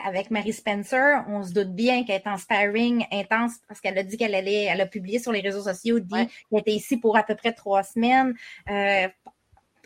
avec 0.06 0.32
Mary 0.32 0.54
Spencer. 0.54 1.24
On 1.28 1.44
se 1.44 1.54
doute 1.54 1.74
bien 1.74 2.04
qu'elle 2.04 2.22
est 2.22 2.28
en 2.28 2.38
sparring 2.38 3.06
intense 3.12 3.54
parce 3.68 3.82
qu'elle 3.82 3.98
a 3.98 4.04
dit 4.04 4.18
qu'elle 4.18 4.36
allait, 4.36 4.64
elle 4.66 4.82
a 4.82 4.86
publié 4.86 5.20
sur 5.20 5.32
les 5.32 5.42
réseaux 5.42 5.64
sociaux, 5.64 6.00
dit 6.00 6.28
qu'elle 6.50 6.60
était 6.60 6.74
ici 6.74 6.98
pour 6.98 7.18
à 7.18 7.24
peu 7.24 7.36
près 7.36 7.54
trois 7.54 7.84
semaines. 7.84 8.34
Euh, 8.70 9.08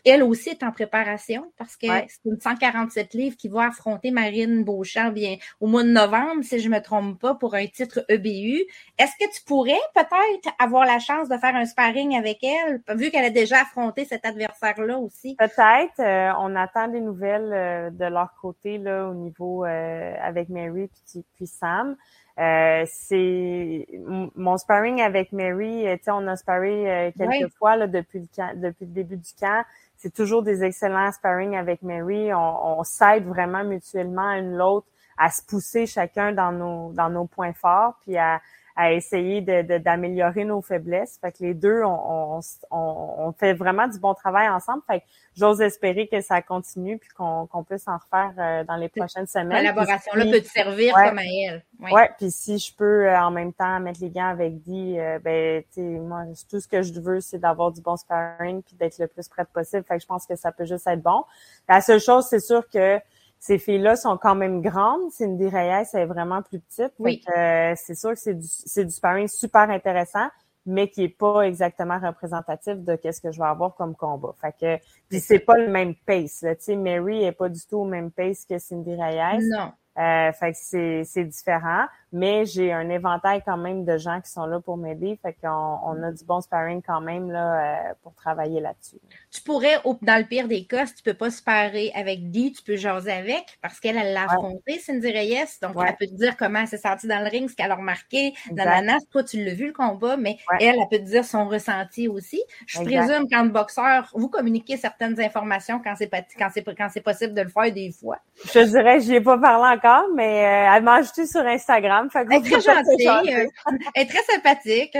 elle 0.05 0.23
aussi 0.23 0.49
est 0.49 0.63
en 0.63 0.71
préparation 0.71 1.51
parce 1.57 1.75
que 1.75 1.87
c'est 1.87 2.25
une 2.25 2.39
147 2.39 3.13
livres 3.13 3.35
qui 3.35 3.49
va 3.49 3.67
affronter 3.67 4.11
Marine 4.11 4.63
Beauchamp 4.63 5.11
bien 5.11 5.37
au 5.59 5.67
mois 5.67 5.83
de 5.83 5.89
novembre, 5.89 6.43
si 6.43 6.59
je 6.59 6.69
me 6.69 6.79
trompe 6.79 7.19
pas, 7.19 7.35
pour 7.35 7.55
un 7.55 7.65
titre 7.65 8.05
EBU. 8.09 8.65
Est-ce 8.97 9.13
que 9.19 9.31
tu 9.33 9.43
pourrais 9.43 9.79
peut-être 9.93 10.55
avoir 10.59 10.85
la 10.85 10.99
chance 10.99 11.27
de 11.27 11.37
faire 11.37 11.55
un 11.55 11.65
sparring 11.65 12.15
avec 12.15 12.43
elle, 12.43 12.81
vu 12.95 13.09
qu'elle 13.09 13.25
a 13.25 13.29
déjà 13.29 13.61
affronté 13.61 14.05
cet 14.05 14.25
adversaire-là 14.25 14.97
aussi? 14.97 15.35
Peut-être. 15.35 15.99
Euh, 15.99 16.31
on 16.39 16.55
attend 16.55 16.87
des 16.87 17.01
nouvelles 17.01 17.51
euh, 17.53 17.89
de 17.89 18.05
leur 18.05 18.35
côté 18.41 18.77
là, 18.77 19.07
au 19.07 19.13
niveau 19.13 19.65
euh, 19.65 20.13
avec 20.21 20.49
Mary 20.49 20.87
puis, 20.87 21.25
puis 21.35 21.47
Sam. 21.47 21.95
c'est 22.37 23.87
mon 24.35 24.57
sparring 24.57 25.01
avec 25.01 25.31
Mary, 25.31 25.85
tu 25.97 26.03
sais, 26.03 26.11
on 26.11 26.27
a 26.27 26.35
sparé 26.35 27.13
quelques 27.17 27.53
fois 27.55 27.75
là, 27.75 27.87
depuis 27.87 28.19
le 28.19 28.55
depuis 28.55 28.85
le 28.85 28.91
début 28.91 29.17
du 29.17 29.31
camp 29.39 29.63
c'est 29.97 30.13
toujours 30.13 30.43
des 30.43 30.63
excellents 30.63 31.11
sparring 31.11 31.55
avec 31.55 31.81
Mary. 31.81 32.33
On, 32.33 32.79
on 32.79 32.83
s'aide 32.83 33.25
vraiment 33.25 33.63
mutuellement 33.63 34.33
l'une 34.35 34.57
l'autre 34.57 34.87
à 35.17 35.29
se 35.29 35.41
pousser 35.41 35.85
chacun 35.85 36.33
dans 36.33 36.51
nos 36.51 36.93
dans 36.93 37.09
nos 37.09 37.25
points 37.25 37.53
forts, 37.53 37.95
puis 38.01 38.17
à, 38.17 38.41
à 38.75 38.91
essayer 38.91 39.39
de, 39.39 39.77
d'améliorer 39.77 40.43
nos 40.43 40.61
faiblesses. 40.61 41.17
Fait 41.21 41.31
que 41.31 41.37
les 41.43 41.53
deux, 41.53 41.81
on, 41.85 42.41
on, 42.71 43.31
fait 43.31 43.53
vraiment 43.53 43.87
du 43.87 43.99
bon 43.99 44.13
travail 44.13 44.49
ensemble. 44.49 44.81
Fait 44.85 44.99
que 44.99 45.05
j'ose 45.33 45.61
espérer 45.61 46.07
que 46.07 46.19
ça 46.19 46.41
continue 46.41 46.97
puis 46.97 47.09
qu'on, 47.15 47.47
qu'on 47.47 47.63
puisse 47.63 47.87
en 47.87 47.97
refaire 47.97 48.33
euh, 48.37 48.63
dans 48.65 48.75
les 48.75 48.89
prochaines 48.89 49.27
semaines. 49.27 49.59
Collaboration-là 49.59 50.25
peut 50.25 50.41
te 50.41 50.47
servir 50.47 50.93
comme 50.93 51.17
à 51.17 51.23
elle. 51.23 51.63
Ouais. 51.79 52.09
puis 52.17 52.31
si 52.31 52.57
je 52.57 52.75
peux 52.75 53.07
euh, 53.07 53.19
en 53.19 53.31
même 53.31 53.53
temps 53.53 53.79
mettre 53.79 54.01
les 54.01 54.09
gants 54.09 54.29
avec 54.29 54.61
Dee, 54.61 54.99
euh, 54.99 55.19
ben 55.19 55.63
tu 55.73 55.75
sais, 55.75 55.81
moi 55.81 56.23
tout 56.49 56.59
ce 56.59 56.67
que 56.67 56.81
je 56.81 56.99
veux, 56.99 57.21
c'est 57.21 57.39
d'avoir 57.39 57.71
du 57.71 57.81
bon 57.81 57.95
sparring 57.95 58.61
puis 58.61 58.75
d'être 58.75 58.97
le 58.97 59.07
plus 59.07 59.27
près 59.29 59.45
possible. 59.45 59.85
Fait 59.87 59.95
que 59.95 60.01
je 60.01 60.07
pense 60.07 60.25
que 60.25 60.35
ça 60.35 60.51
peut 60.51 60.65
juste 60.65 60.87
être 60.87 61.01
bon. 61.01 61.23
La 61.69 61.79
seule 61.79 62.01
chose, 62.01 62.27
c'est 62.29 62.41
sûr 62.41 62.67
que 62.67 62.99
ces 63.45 63.59
filles-là 63.59 63.95
sont 63.95 64.17
quand 64.17 64.33
même 64.33 64.59
grandes. 64.59 65.11
Cindy 65.11 65.47
Reyes 65.47 65.85
est 65.93 66.05
vraiment 66.07 66.41
plus 66.41 66.59
petite. 66.59 66.93
Oui. 66.97 67.21
Euh, 67.37 67.75
c'est 67.75 67.93
sûr 67.93 68.09
que 68.09 68.19
c'est 68.19 68.33
du, 68.33 68.47
c'est 68.47 68.83
du 68.83 68.89
sparring 68.89 69.27
super 69.27 69.69
intéressant, 69.69 70.29
mais 70.65 70.89
qui 70.89 71.03
est 71.03 71.09
pas 71.15 71.41
exactement 71.41 71.99
représentatif 71.99 72.77
de 72.77 72.95
qu'est-ce 72.95 73.21
que 73.21 73.31
je 73.31 73.39
vais 73.39 73.45
avoir 73.45 73.75
comme 73.75 73.95
combat. 73.95 74.33
Fait 74.41 74.55
que, 74.59 74.83
puis 75.09 75.19
c'est 75.19 75.37
pas 75.37 75.59
le 75.59 75.67
même 75.67 75.93
pace. 76.07 76.39
Tu 76.39 76.55
sais, 76.57 76.75
Mary 76.75 77.23
est 77.23 77.33
pas 77.33 77.47
du 77.47 77.61
tout 77.67 77.77
au 77.77 77.85
même 77.85 78.09
pace 78.09 78.45
que 78.49 78.57
Cindy 78.57 78.95
Reyes. 78.95 79.47
Non. 79.47 79.71
Euh, 79.99 80.31
fait 80.31 80.51
que 80.51 80.57
c'est, 80.59 81.03
c'est 81.03 81.23
différent, 81.23 81.85
mais 82.15 82.45
j'ai 82.45 82.71
un 82.71 82.89
éventail 82.89 83.41
quand 83.45 83.57
même 83.57 83.83
de 83.83 83.97
gens 83.97 84.21
qui 84.21 84.31
sont 84.31 84.45
là 84.45 84.61
pour 84.61 84.77
m'aider. 84.77 85.19
Fait 85.21 85.33
qu'on 85.33 85.49
on 85.83 86.01
a 86.01 86.13
du 86.13 86.23
bon 86.23 86.39
sparring 86.39 86.81
quand 86.81 87.01
même 87.01 87.29
là, 87.29 87.89
euh, 87.89 87.93
pour 88.03 88.15
travailler 88.15 88.61
là-dessus. 88.61 88.95
Tu 89.31 89.41
pourrais, 89.41 89.81
dans 90.01 90.17
le 90.17 90.23
pire 90.25 90.47
des 90.47 90.65
cas, 90.65 90.85
si 90.85 90.95
tu 90.95 91.03
peux 91.03 91.13
pas 91.13 91.29
se 91.29 91.43
parer 91.43 91.91
avec 91.93 92.31
Dee, 92.31 92.53
tu 92.53 92.63
peux 92.63 92.77
jaser 92.77 93.11
avec 93.11 93.59
parce 93.61 93.81
qu'elle, 93.81 93.97
elle 93.97 94.13
l'a 94.13 94.23
affronté, 94.23 94.79
Cindy 94.79 95.11
Reyes. 95.11 95.59
Donc, 95.61 95.75
Ouais. 95.75 95.87
elle 95.89 95.97
peut 95.97 96.05
te 96.07 96.17
dire 96.17 96.37
comment 96.37 96.59
elle 96.59 96.67
s'est 96.67 96.77
sentie 96.77 97.05
dans 97.07 97.19
le 97.19 97.29
ring, 97.29 97.49
ce 97.49 97.55
qu'elle 97.55 97.71
a 97.71 97.75
remarqué. 97.75 98.27
Exact. 98.49 98.55
Nanana, 98.55 98.97
toi, 99.11 99.21
tu 99.23 99.43
l'as 99.43 99.53
vu 99.53 99.67
le 99.67 99.73
combat, 99.73 100.15
mais 100.15 100.37
Ouais. 100.51 100.57
elle, 100.61 100.75
elle 100.79 100.87
peut 100.89 101.03
te 101.03 101.09
dire 101.09 101.25
son 101.25 101.49
ressenti 101.49 102.07
aussi. 102.07 102.41
Je 102.65 102.79
Exact. 102.79 103.07
présume 103.07 103.29
qu'en 103.29 103.45
boxeur, 103.47 104.09
vous 104.13 104.29
communiquez 104.29 104.77
certaines 104.77 105.19
informations 105.19 105.81
quand 105.83 105.95
c'est 105.97 106.09
quand 106.09 106.49
c'est 106.53 106.63
quand 106.77 106.87
c'est 106.89 107.01
possible 107.01 107.33
de 107.33 107.41
le 107.41 107.49
faire 107.49 107.73
des 107.73 107.91
fois. 107.91 108.19
Je 108.45 108.51
te 108.53 108.65
dirais, 108.65 109.01
j'y 109.01 109.15
ai 109.15 109.21
pas 109.21 109.37
parlé 109.37 109.77
encore, 109.77 110.05
mais 110.15 110.45
euh, 110.45 110.75
elle 110.77 110.83
m'a 110.83 110.95
ajouté 110.95 111.25
sur 111.25 111.41
Instagram. 111.41 112.04
Fait 112.09 112.25
que 112.25 112.33
Elle 112.33 112.45
est 112.45 112.49
très 112.51 112.61
gentille, 112.61 113.35
euh, 113.35 113.47
elle 113.95 114.03
est 114.03 114.05
très 114.05 114.23
sympathique. 114.23 114.97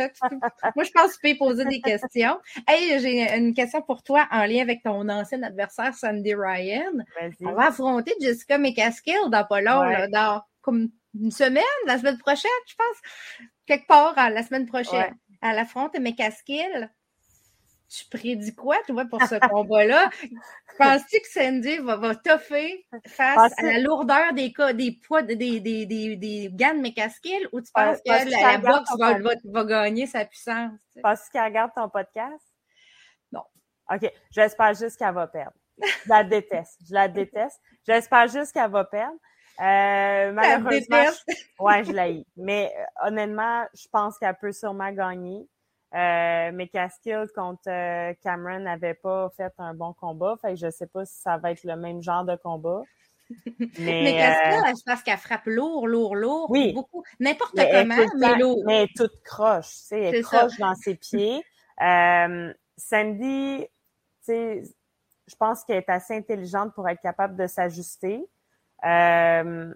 Moi, 0.76 0.84
je 0.84 0.92
pense 0.92 1.16
que 1.18 1.28
tu 1.28 1.34
peux 1.34 1.38
poser 1.46 1.66
des 1.66 1.82
questions. 1.82 2.40
Hey, 2.68 3.00
j'ai 3.00 3.36
une 3.38 3.54
question 3.54 3.82
pour 3.82 4.04
toi 4.04 4.28
en 4.32 4.46
lien 4.46 4.62
avec 4.62 4.84
ton 4.84 5.08
ancien 5.10 5.42
adversaire, 5.44 5.94
Sandy 5.94 6.34
Ryan. 6.36 6.92
On 7.42 7.54
va 7.54 7.68
affronter 7.68 8.14
Jessica 8.22 8.58
McCaskill 8.58 9.30
dans 9.30 9.46
pas 9.46 9.62
long, 9.62 9.80
Ouais. 9.82 9.92
là, 9.92 10.08
dans 10.08 10.42
comme 10.62 10.90
une 11.20 11.32
semaine, 11.32 11.64
la 11.86 11.98
semaine 11.98 12.18
prochaine, 12.18 12.52
je 12.68 12.74
pense. 12.76 12.98
Quelque 13.66 13.88
part 13.88 14.14
à 14.18 14.30
la 14.30 14.44
semaine 14.44 14.66
prochaine. 14.66 15.00
Ouais. 15.00 15.14
Elle 15.42 15.60
affronte 15.60 15.98
McCaskill. 16.00 16.90
Tu 17.88 18.06
prédis 18.10 18.56
quoi, 18.56 18.78
toi, 18.88 19.06
pour 19.06 19.22
ce 19.24 19.36
combat-là? 19.50 20.10
Penses-tu 20.78 21.20
que 21.20 21.28
Sandy 21.28 21.78
va, 21.78 21.98
va 21.98 22.16
toffer 22.16 22.86
face 23.08 23.54
à 23.58 23.64
la 23.64 23.80
lourdeur 23.80 24.34
des 24.34 24.52
cas, 24.52 24.74
des 24.74 24.92
poids, 25.06 25.22
des, 25.22 25.36
des, 25.36 25.60
des, 25.60 25.86
des, 25.86 26.50
de 26.50 26.82
McCaskill 26.82 27.48
ou 27.52 27.62
tu 27.62 27.72
penses 27.74 27.98
que 28.06 28.26
que 28.26 28.30
la, 28.32 28.58
boxe 28.58 28.90
va, 28.98 29.20
va, 29.20 29.30
va 29.46 29.64
gagner 29.66 30.08
sa 30.08 30.26
puissance? 30.26 30.72
tu 30.88 30.94
sais? 30.96 31.02
Penses-tu 31.02 31.32
qu'elle 31.32 31.44
regarde 31.44 31.72
ton 31.76 31.88
podcast? 31.90 32.44
Non. 33.32 33.44
OK. 33.94 34.12
J'espère 34.32 34.74
juste 34.74 34.98
qu'elle 34.98 35.14
va 35.14 35.28
perdre. 35.28 35.54
Je 35.82 36.10
la 36.10 36.24
déteste. 36.24 36.80
Je 36.88 36.94
la 36.94 37.08
déteste. 37.08 37.62
J'espère 37.86 38.28
juste 38.28 38.52
qu'elle 38.52 38.72
va 38.72 38.84
perdre. 38.86 39.18
Euh, 39.62 40.32
malheureusement, 40.34 41.04
je- 41.30 41.64
ouais, 41.64 41.84
je 41.86 41.92
l'ai. 41.94 42.26
Mais 42.36 42.74
euh, 42.78 43.08
honnêtement, 43.08 43.66
je 43.74 43.88
pense 43.92 44.18
qu'elle 44.18 44.36
peut 44.36 44.52
sûrement 44.52 44.92
gagner. 44.92 45.48
Euh, 45.96 46.52
mais 46.54 46.68
Caskill 46.68 47.26
contre 47.34 47.70
euh, 47.70 48.14
Cameron 48.22 48.60
n'avait 48.60 48.96
pas 48.96 49.30
fait 49.38 49.54
un 49.58 49.74
bon 49.74 49.94
combat. 49.94 50.36
Fait 50.42 50.50
que 50.50 50.60
je 50.60 50.70
sais 50.70 50.88
pas 50.88 51.06
si 51.06 51.16
ça 51.22 51.38
va 51.38 51.52
être 51.52 51.64
le 51.64 51.78
même 51.78 52.02
genre 52.02 52.26
de 52.26 52.36
combat. 52.36 52.82
Mais, 53.60 53.68
Mais 53.80 54.14
euh, 54.14 54.18
Caskill, 54.18 54.74
c'est 54.76 54.86
parce 54.86 55.04
qu'elle 55.04 55.18
frappe 55.18 55.46
lourd, 55.46 55.88
lourd, 55.88 56.16
lourd. 56.16 56.52
Oui. 56.52 56.74
Beaucoup. 56.74 57.04
N'importe 57.20 57.56
comment, 57.56 57.96
mais 58.18 58.36
lourd. 58.38 58.64
mais 58.68 58.84
elle 58.84 58.90
toute 58.96 59.20
croche, 59.24 59.68
tu 59.70 59.76
sais, 59.78 60.02
elle 60.02 60.16
est 60.16 60.18
C'est 60.18 60.30
ça. 60.30 60.38
croche 60.40 60.58
dans 60.60 60.76
ses 60.76 60.96
pieds. 60.96 61.44
Euh, 61.82 62.54
Sandy, 62.78 63.66
tu 63.68 63.68
sais, 64.22 64.64
je 65.28 65.36
pense 65.36 65.66
qu'elle 65.66 65.80
est 65.80 65.90
assez 65.90 66.16
intelligente 66.16 66.74
pour 66.74 66.88
être 66.88 67.02
capable 67.02 67.36
de 67.36 67.48
s'ajuster. 67.48 68.26
Euh, 68.86 69.74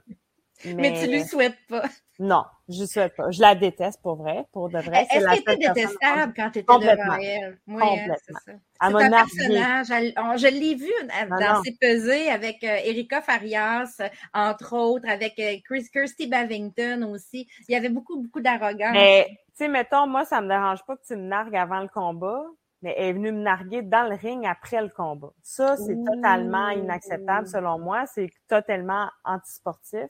mais, 0.65 0.73
Mais 0.73 0.93
tu 0.99 1.07
lui 1.11 1.23
souhaites 1.23 1.57
pas. 1.67 1.83
non, 2.19 2.43
je 2.67 2.83
souhaite 2.85 3.15
pas. 3.15 3.31
Je 3.31 3.39
la 3.41 3.55
déteste 3.55 4.01
pour 4.01 4.15
vrai, 4.17 4.45
pour 4.51 4.69
de 4.69 4.77
vrai. 4.79 5.07
Est-ce 5.11 5.25
qu'elle 5.25 5.39
était 5.39 5.55
détestable 5.73 6.33
quand 6.35 6.51
tu 6.51 6.59
étais 6.59 6.63
Complètement. 6.65 7.05
devant 7.05 7.15
elle? 7.21 7.59
Complètement. 7.65 8.13
hein, 8.13 8.17
c'est 8.25 8.33
ça. 8.33 8.51
Elle 8.81 8.95
un 8.95 9.09
personnage. 9.09 9.91
Elle- 9.91 10.13
on- 10.17 10.37
je 10.37 10.47
l'ai 10.47 10.75
vu 10.75 10.91
Non, 11.29 11.37
dans 11.37 11.53
non. 11.55 11.63
ses 11.63 11.75
pesées 11.79 12.29
avec 12.29 12.63
euh, 12.63 12.77
Erika 12.85 13.21
Farias, 13.21 14.01
entre 14.33 14.75
autres, 14.75 15.07
avec 15.09 15.37
euh, 15.39 15.55
Chris 15.65 15.85
Kirsty 15.91 16.27
Bavington 16.27 17.03
aussi. 17.13 17.47
Il 17.67 17.73
y 17.73 17.75
avait 17.75 17.89
beaucoup, 17.89 18.21
beaucoup 18.21 18.41
d'arrogance. 18.41 18.91
Mais, 18.93 19.25
tu 19.29 19.35
sais, 19.65 19.67
mettons, 19.67 20.07
moi, 20.07 20.25
ça 20.25 20.41
me 20.41 20.47
dérange 20.49 20.83
pas 20.85 20.95
que 20.97 21.03
tu 21.05 21.15
me 21.15 21.23
nargues 21.23 21.55
avant 21.55 21.79
le 21.79 21.87
combat, 21.89 22.43
mais 22.81 22.93
elle 22.97 23.05
est 23.07 23.13
venue 23.13 23.31
me 23.33 23.41
narguer 23.41 23.81
dans 23.81 24.07
le 24.09 24.15
ring 24.15 24.45
après 24.45 24.81
le 24.81 24.89
combat. 24.89 25.31
Ça, 25.41 25.75
c'est 25.77 25.97
totalement 26.05 26.69
inacceptable 26.69 27.47
selon 27.47 27.79
moi. 27.79 28.05
C'est 28.05 28.29
totalement 28.47 29.09
antisportif. 29.25 30.05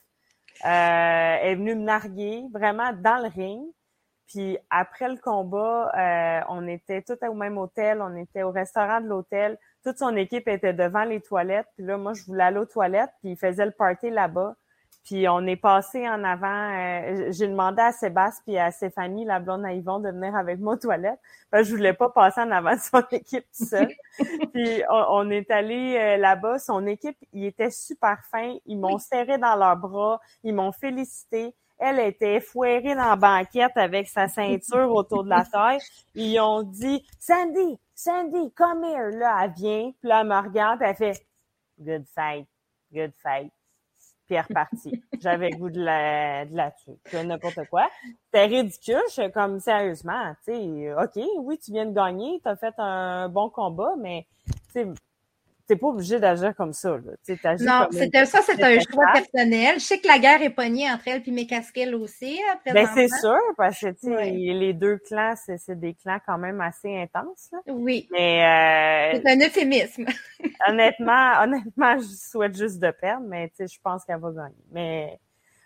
Euh, 0.66 1.38
elle 1.42 1.52
est 1.52 1.56
venue 1.56 1.76
me 1.76 1.84
narguer 1.84 2.44
vraiment 2.54 2.92
dans 2.94 3.18
le 3.22 3.30
ring. 3.30 3.64
Puis 4.28 4.58
après 4.70 5.10
le 5.10 5.18
combat, 5.18 5.92
euh, 5.98 6.42
on 6.50 6.68
était 6.68 7.02
tout 7.02 7.18
au 7.28 7.34
même 7.34 7.58
hôtel, 7.58 8.02
on 8.02 8.16
était 8.16 8.44
au 8.44 8.52
restaurant 8.52 9.02
de 9.02 9.08
l'hôtel. 9.08 9.58
Toute 9.84 9.98
son 9.98 10.16
équipe 10.16 10.48
était 10.48 10.74
devant 10.74 11.04
les 11.04 11.20
toilettes. 11.22 11.68
Puis 11.76 11.86
là, 11.86 11.98
moi, 11.98 12.14
je 12.14 12.24
voulais 12.26 12.44
aller 12.44 12.60
aux 12.60 12.66
toilettes, 12.66 13.10
puis 13.22 13.32
il 13.32 13.38
faisait 13.38 13.66
le 13.66 13.72
party 13.72 14.12
là-bas. 14.12 14.56
Puis 15.06 15.28
on 15.28 15.46
est 15.48 15.56
passé 15.56 16.08
en 16.08 16.24
avant. 16.24 16.48
euh, 16.78 17.32
J'ai 17.32 17.48
demandé 17.48 17.82
à 17.82 17.92
Sébastien 17.92 18.44
puis 18.46 18.58
à 18.58 18.72
Stéphanie, 18.72 19.26
la 19.26 19.40
blonde 19.40 19.66
à 19.66 19.74
Yvon, 19.74 20.00
de 20.00 20.10
venir 20.10 20.36
avec 20.36 20.60
moi 20.60 20.74
aux 20.74 20.78
toilettes. 20.78 21.20
Parce 21.50 21.64
que 21.64 21.70
je 21.70 21.76
voulais 21.76 21.94
pas 21.94 22.10
passer 22.10 22.42
en 22.42 22.52
avant 22.52 22.76
de 22.76 22.80
son 22.80 23.02
équipe 23.12 23.46
tout 23.58 23.66
seul. 23.66 23.90
puis 24.54 24.84
on, 24.90 25.06
on 25.10 25.30
est 25.32 25.50
allé 25.50 25.98
euh, 25.98 26.18
là-bas. 26.18 26.60
Son 26.60 26.86
équipe, 26.86 27.18
ils 27.34 27.46
étaient 27.46 27.72
super 27.72 28.20
fins. 28.30 28.56
Ils 28.66 28.78
m'ont 28.78 28.98
serré 29.00 29.38
dans 29.38 29.56
leurs 29.56 29.78
bras. 29.78 30.20
Ils 30.44 30.54
m'ont 30.54 30.72
félicité. 30.72 31.56
Elle 31.80 32.00
était 32.00 32.42
foirée 32.42 32.94
dans 32.94 33.10
la 33.10 33.16
banquette 33.16 33.72
avec 33.78 34.08
sa 34.10 34.28
ceinture 34.28 34.92
autour 34.92 35.24
de 35.24 35.30
la 35.30 35.46
taille. 35.46 35.80
Ils 36.14 36.38
ont 36.40 36.62
dit 36.64 37.06
Sandy, 37.20 37.80
Sandy, 37.96 38.52
come 38.54 38.84
here. 38.84 39.12
Là, 39.12 39.46
elle 39.46 39.52
vient. 39.54 39.92
Puis 40.00 40.10
là, 40.10 40.22
elle 40.22 40.28
me 40.28 40.36
regarde. 40.38 40.82
Elle 40.82 40.96
fait 40.96 41.26
Good 41.80 42.06
fight, 42.14 42.46
good 42.94 43.14
fight. 43.24 43.52
Puis 44.30 44.36
elle 44.36 44.38
est 44.38 44.42
repartie. 44.42 45.04
J'avais 45.20 45.50
goût 45.50 45.72
de 45.72 45.82
la, 45.82 46.46
de 46.46 46.56
la 46.56 46.70
tuer. 46.70 47.00
N'importe 47.24 47.68
quoi. 47.68 47.90
C'était 48.26 48.46
ridicule. 48.46 49.02
Je 49.08 49.14
suis 49.14 49.32
comme, 49.32 49.60
sérieusement, 49.60 50.36
tu 50.46 50.54
sais, 50.54 50.94
OK, 50.94 51.26
oui, 51.40 51.58
tu 51.58 51.72
viens 51.72 51.88
de 51.88 51.96
gagner, 51.96 52.40
tu 52.44 52.48
as 52.48 52.56
fait 52.56 52.76
un 52.78 53.28
bon 53.28 53.50
combat, 53.50 53.96
mais, 53.98 54.28
tu 54.46 54.54
sais, 54.72 54.88
t'es 55.70 55.76
pas 55.76 55.88
obligé 55.88 56.20
d'agir 56.20 56.56
comme 56.56 56.74
ça, 56.74 56.98
là. 56.98 57.56
Non, 57.60 57.88
c'était 57.92 58.26
ça, 58.26 58.40
c'est 58.42 58.62
un 58.62 58.80
choix 58.80 59.06
personnel. 59.14 59.76
Je 59.76 59.84
sais 59.86 60.00
que 60.00 60.08
la 60.08 60.18
guerre 60.18 60.42
est 60.42 60.50
pognée 60.50 60.90
entre 60.90 61.08
elle 61.08 61.22
et 61.24 61.32
McCaskill 61.32 61.94
aussi, 61.94 62.40
hein, 62.42 62.60
Ben, 62.66 62.74
présentement. 62.74 62.96
c'est 62.96 63.20
sûr, 63.20 63.40
parce 63.56 63.80
que, 63.80 64.58
les 64.58 64.74
deux 64.74 64.98
clans, 64.98 65.36
c'est 65.36 65.60
c'est 65.60 65.80
des 65.80 65.94
clans 65.94 66.18
quand 66.26 66.40
même 66.40 66.60
assez 66.60 66.98
intenses, 66.98 67.50
là. 67.52 67.60
Oui, 67.68 68.08
Mais, 68.12 69.14
euh, 69.14 69.22
c'est 69.24 69.32
un 69.32 69.46
euphémisme. 69.46 70.06
honnêtement, 70.68 71.40
honnêtement, 71.44 72.00
je 72.00 72.16
souhaite 72.16 72.58
juste 72.58 72.80
de 72.80 72.90
perdre, 72.90 73.28
mais, 73.28 73.52
je 73.60 73.78
pense 73.84 74.04
qu'elle 74.06 74.20
va 74.20 74.32
gagner. 74.32 74.66
Mais, 74.72 75.20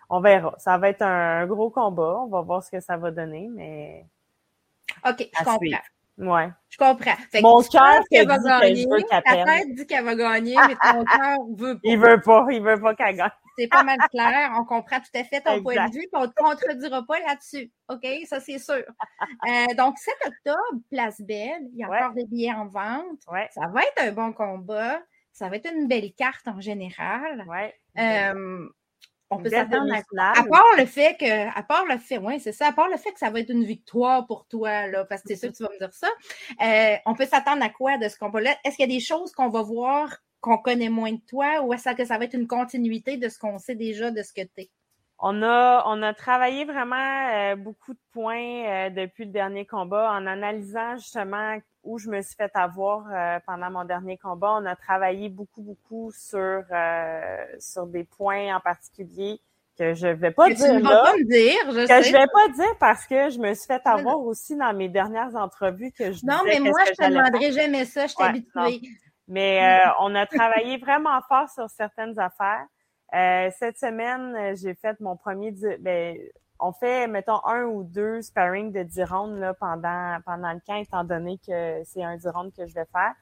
on 0.10 0.20
verra. 0.20 0.54
Ça 0.58 0.78
va 0.78 0.90
être 0.90 1.02
un 1.02 1.48
gros 1.48 1.70
combat. 1.70 2.20
On 2.20 2.28
va 2.28 2.42
voir 2.42 2.62
ce 2.62 2.70
que 2.70 2.82
ça 2.82 2.98
va 2.98 3.10
donner, 3.10 3.48
mais, 3.50 4.06
OK, 5.08 5.20
je 5.20 5.44
comprends. 5.46 5.58
suivre. 5.60 5.80
Ouais. 6.18 6.50
Je 6.70 6.78
comprends. 6.78 7.16
Fait 7.32 7.42
Mon 7.42 7.62
cœur 7.62 8.02
qu'elle 8.10 8.28
va 8.28 8.38
que 8.38 8.44
gagner. 8.62 8.88
Ta 9.10 9.22
tête 9.22 9.76
dit 9.76 9.86
qu'elle 9.88 10.06
va 10.06 10.16
gagner, 10.16 10.56
mais 10.68 10.76
ton 10.76 11.04
cœur 11.06 11.38
veut 11.58 11.76
pas. 11.76 11.80
Il 11.84 12.00
veut 12.00 12.22
pas, 12.22 12.46
il 12.52 12.62
veut 12.64 12.80
pas 12.80 12.96
qu'elle 12.96 13.16
gagne. 13.18 13.30
C'est 13.58 13.68
pas 13.68 13.84
mal 13.84 13.98
clair. 14.12 14.52
On 14.60 14.66
comprend 14.66 14.98
tout 15.00 15.16
à 15.20 15.24
fait 15.24 15.42
ton 15.42 15.62
point 15.62 15.76
de 15.76 15.94
vue, 15.94 16.00
puis 16.02 16.10
on 16.14 16.28
te 16.28 16.34
contredira 16.36 17.04
pas 17.06 17.20
là-dessus. 17.20 17.72
OK? 17.90 18.06
Ça, 18.26 18.40
c'est 18.40 18.58
sûr. 18.60 18.84
Euh, 19.48 19.76
donc, 19.76 19.98
7 19.98 20.14
octobre, 20.26 20.82
Place 20.90 21.22
Belle. 21.22 21.62
Il 21.74 21.78
y 21.80 21.84
a 21.84 21.90
Ouais. 21.90 21.98
encore 22.00 22.14
des 22.14 22.26
billets 22.26 22.52
en 22.54 22.68
vente. 22.68 23.20
Ouais, 23.32 23.48
Ça 23.54 23.68
va 23.68 23.82
être 23.82 24.02
un 24.08 24.12
bon 24.12 24.34
combat. 24.34 25.00
Ça 25.32 25.50
va 25.50 25.58
être 25.58 25.72
une 25.72 25.88
belle 25.88 26.14
carte 26.18 26.48
en 26.48 26.60
général. 26.62 27.44
ouais. 27.48 27.74
Euh, 28.00 28.68
on 29.34 29.38
peut 29.38 29.50
s'attendre 29.50 29.94
à 29.94 30.40
à 30.40 30.44
part 30.44 30.66
le 30.78 30.86
fait 30.86 31.18
que, 31.20 31.58
à 31.58 31.64
part 31.64 31.86
le 31.86 31.98
fait, 31.98 32.18
ouais, 32.18 32.40
c'est 32.40 32.52
ça, 32.52 32.68
à 32.68 32.72
part 32.72 32.90
le 32.90 32.98
fait 32.98 33.12
que 33.12 33.20
ça 33.20 33.30
va 33.30 33.40
être 33.40 33.50
une 33.50 33.66
victoire 33.66 34.26
pour 34.26 34.46
toi, 34.48 34.88
là, 34.88 35.06
parce 35.06 35.22
que 35.22 35.30
c'est 35.30 35.36
sûr 35.36 35.52
que 35.52 35.58
tu 35.58 35.64
vas 35.64 35.70
me 35.70 35.80
dire 35.80 35.94
ça, 35.94 36.08
euh, 36.62 36.96
on 37.06 37.16
peut 37.16 37.26
s'attendre 37.26 37.64
à 37.64 37.70
quoi 37.70 37.98
de 37.98 38.08
ce 38.08 38.18
combat-là? 38.18 38.56
Est-ce 38.64 38.76
qu'il 38.78 38.90
y 38.90 38.94
a 38.94 38.96
des 38.96 39.04
choses 39.04 39.32
qu'on 39.32 39.50
va 39.50 39.62
voir 39.62 40.18
qu'on 40.42 40.58
connaît 40.58 40.90
moins 40.90 41.14
de 41.14 41.22
toi 41.28 41.62
ou 41.62 41.74
est-ce 41.74 41.90
que 41.96 42.04
ça 42.04 42.18
va 42.18 42.26
être 42.26 42.34
une 42.34 42.48
continuité 42.48 43.16
de 43.16 43.30
ce 43.30 43.40
qu'on 43.40 43.60
sait 43.60 43.76
déjà 43.76 44.12
de 44.12 44.22
ce 44.22 44.34
que 44.34 44.42
tu 44.42 44.64
es? 44.64 44.70
On 45.18 45.42
a, 45.42 45.84
on 45.88 46.02
a 46.02 46.14
travaillé 46.14 46.66
vraiment 46.66 47.30
euh, 47.34 47.56
beaucoup 47.56 47.94
de 47.94 48.00
points 48.12 48.66
euh, 48.66 48.90
depuis 48.90 49.24
le 49.24 49.32
dernier 49.32 49.66
combat 49.66 50.12
en 50.12 50.28
analysant 50.28 50.98
justement 50.98 51.58
où 51.84 51.98
je 52.00 52.10
me 52.10 52.22
suis 52.22 52.36
fait 52.36 52.52
avoir 52.56 53.06
euh, 53.12 53.40
pendant 53.46 53.70
mon 53.70 53.84
dernier 53.86 54.18
combat. 54.18 54.58
On 54.60 54.66
a 54.66 54.76
travaillé 54.76 55.30
beaucoup, 55.30 55.62
beaucoup 55.62 56.12
sur, 56.12 56.64
euh, 56.72 57.46
sur 57.60 57.86
des 57.88 58.04
points 58.04 58.56
en 58.56 58.60
particulier 58.60 59.42
que 59.78 59.94
je 59.96 60.08
vais 60.08 60.32
pas 60.32 60.50
Que 60.50 60.54
tu 60.54 60.58
dire 60.62 60.74
ne 60.76 60.82
vas 60.84 61.02
pas 61.02 61.14
me 61.14 61.26
dire, 61.26 61.72
je 61.72 61.88
Que 61.88 62.04
sais. 62.04 62.04
je 62.04 62.12
vais 62.12 62.28
pas 62.32 62.48
dire 62.54 62.78
parce 62.80 63.08
que 63.08 63.30
je 63.30 63.40
me 63.40 63.54
suis 63.56 63.66
fait 63.66 63.82
avoir 63.86 64.20
aussi 64.20 64.56
dans 64.56 64.74
mes 64.74 64.88
dernières 64.88 65.36
entrevues 65.36 65.92
que 65.92 66.12
je 66.12 66.26
Non, 66.26 66.42
mais 66.46 66.60
moi, 66.60 66.80
je 66.86 66.92
te 66.92 67.10
demanderai 67.10 67.52
jamais 67.52 67.86
ça, 67.86 68.06
je 68.08 68.14
Ouais, 68.18 68.26
habituée. 68.26 68.88
Mais 69.28 69.64
euh, 69.64 69.90
on 70.00 70.14
a 70.16 70.28
travaillé 70.28 70.78
vraiment 70.78 71.20
fort 71.28 71.50
sur 71.50 71.70
certaines 71.70 72.20
affaires. 72.20 72.66
Euh, 73.16 73.50
cette 73.58 73.78
semaine, 73.78 74.56
j'ai 74.56 74.76
fait 74.76 75.00
mon 75.00 75.16
premier... 75.18 75.54
Ben, 75.80 76.18
on 76.64 76.72
fait, 76.72 77.08
mettons, 77.08 77.46
un 77.46 77.66
ou 77.66 77.84
deux 77.84 78.22
sparring 78.22 78.72
de 78.72 78.84
10 78.84 79.04
rounds 79.04 79.40
là, 79.40 79.54
pendant, 79.54 80.18
pendant 80.26 80.54
le 80.54 80.62
camp, 80.66 80.78
étant 80.78 81.04
donné 81.04 81.38
que 81.46 81.84
c'est 81.84 82.04
un 82.04 82.16
10 82.16 82.28
rounds 82.30 82.54
que 82.56 82.66
je 82.66 82.74
vais 82.74 82.86
faire. 82.92 83.14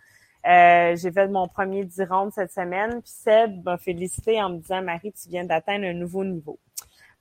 Euh, 0.45 0.95
j'ai 0.95 1.12
fait 1.12 1.27
mon 1.27 1.47
premier 1.47 1.84
10 1.84 2.04
rounds 2.10 2.34
cette 2.34 2.51
semaine, 2.51 3.01
puis 3.01 3.12
Seb 3.12 3.63
m'a 3.63 3.77
félicité 3.77 4.41
en 4.41 4.49
me 4.49 4.58
disant 4.58 4.82
«Marie, 4.84 5.12
tu 5.12 5.27
viens 5.30 5.43
d'atteindre 5.43 5.86
un 5.86 5.93
nouveau 5.93 6.23
niveau». 6.23 6.60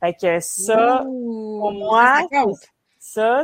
Fait 0.00 0.14
que 0.14 0.40
ça, 0.40 1.02
pour 1.04 1.72
moi, 1.72 2.20
ça, 2.30 2.44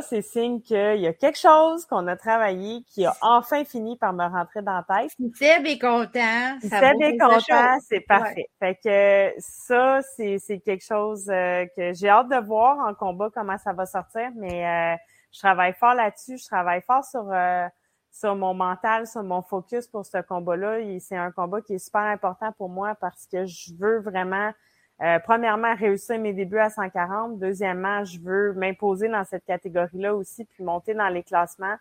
c'est 0.01 0.21
signe 0.21 0.61
qu'il 0.61 1.01
y 1.01 1.07
a 1.07 1.13
quelque 1.13 1.37
chose 1.37 1.85
qu'on 1.85 2.07
a 2.07 2.15
travaillé 2.15 2.83
qui 2.83 3.05
a 3.05 3.13
enfin 3.21 3.65
fini 3.65 3.97
par 3.97 4.13
me 4.13 4.23
rentrer 4.23 4.61
dans 4.61 4.73
la 4.73 5.01
tête. 5.01 5.11
Seb 5.35 5.65
est 5.65 5.79
content. 5.79 6.57
Si 6.61 6.69
Seb 6.69 7.01
est 7.01 7.17
content, 7.17 7.77
c'est 7.87 8.01
parfait. 8.01 8.49
Fait 8.59 8.75
que 8.83 9.33
ça, 9.39 10.01
c'est, 10.15 10.39
c'est 10.39 10.59
quelque 10.59 10.85
chose 10.85 11.29
euh, 11.29 11.65
que 11.75 11.93
j'ai 11.93 12.09
hâte 12.09 12.29
de 12.29 12.45
voir 12.45 12.77
en 12.87 12.93
combat 12.93 13.29
comment 13.33 13.57
ça 13.57 13.73
va 13.73 13.85
sortir, 13.85 14.29
mais 14.35 14.65
euh, 14.65 14.95
je 15.31 15.39
travaille 15.39 15.73
fort 15.73 15.93
là-dessus. 15.93 16.37
Je 16.37 16.45
travaille 16.45 16.81
fort 16.81 17.03
sur 17.03 17.29
euh, 17.31 17.67
sur 18.11 18.35
mon 18.35 18.53
mental, 18.53 19.05
sur 19.05 19.23
mon 19.23 19.41
focus 19.41 19.87
pour 19.87 20.05
ce 20.05 20.21
combat-là. 20.21 20.79
C'est 20.99 21.17
un 21.17 21.31
combat 21.31 21.61
qui 21.61 21.73
est 21.73 21.79
super 21.79 22.01
important 22.01 22.51
pour 22.53 22.69
moi 22.69 22.95
parce 22.95 23.27
que 23.27 23.45
je 23.45 23.73
veux 23.77 23.99
vraiment 23.99 24.51
euh, 25.01 25.19
premièrement, 25.23 25.75
réussir 25.75 26.17
mes 26.19 26.33
débuts 26.33 26.57
à 26.57 26.69
140. 26.69 27.37
Deuxièmement, 27.37 28.03
je 28.03 28.19
veux 28.19 28.53
m'imposer 28.53 29.07
dans 29.07 29.23
cette 29.23 29.45
catégorie-là 29.45 30.15
aussi, 30.15 30.45
puis 30.45 30.63
monter 30.63 30.95
dans 30.95 31.09
les 31.09 31.21
classements. 31.21 31.75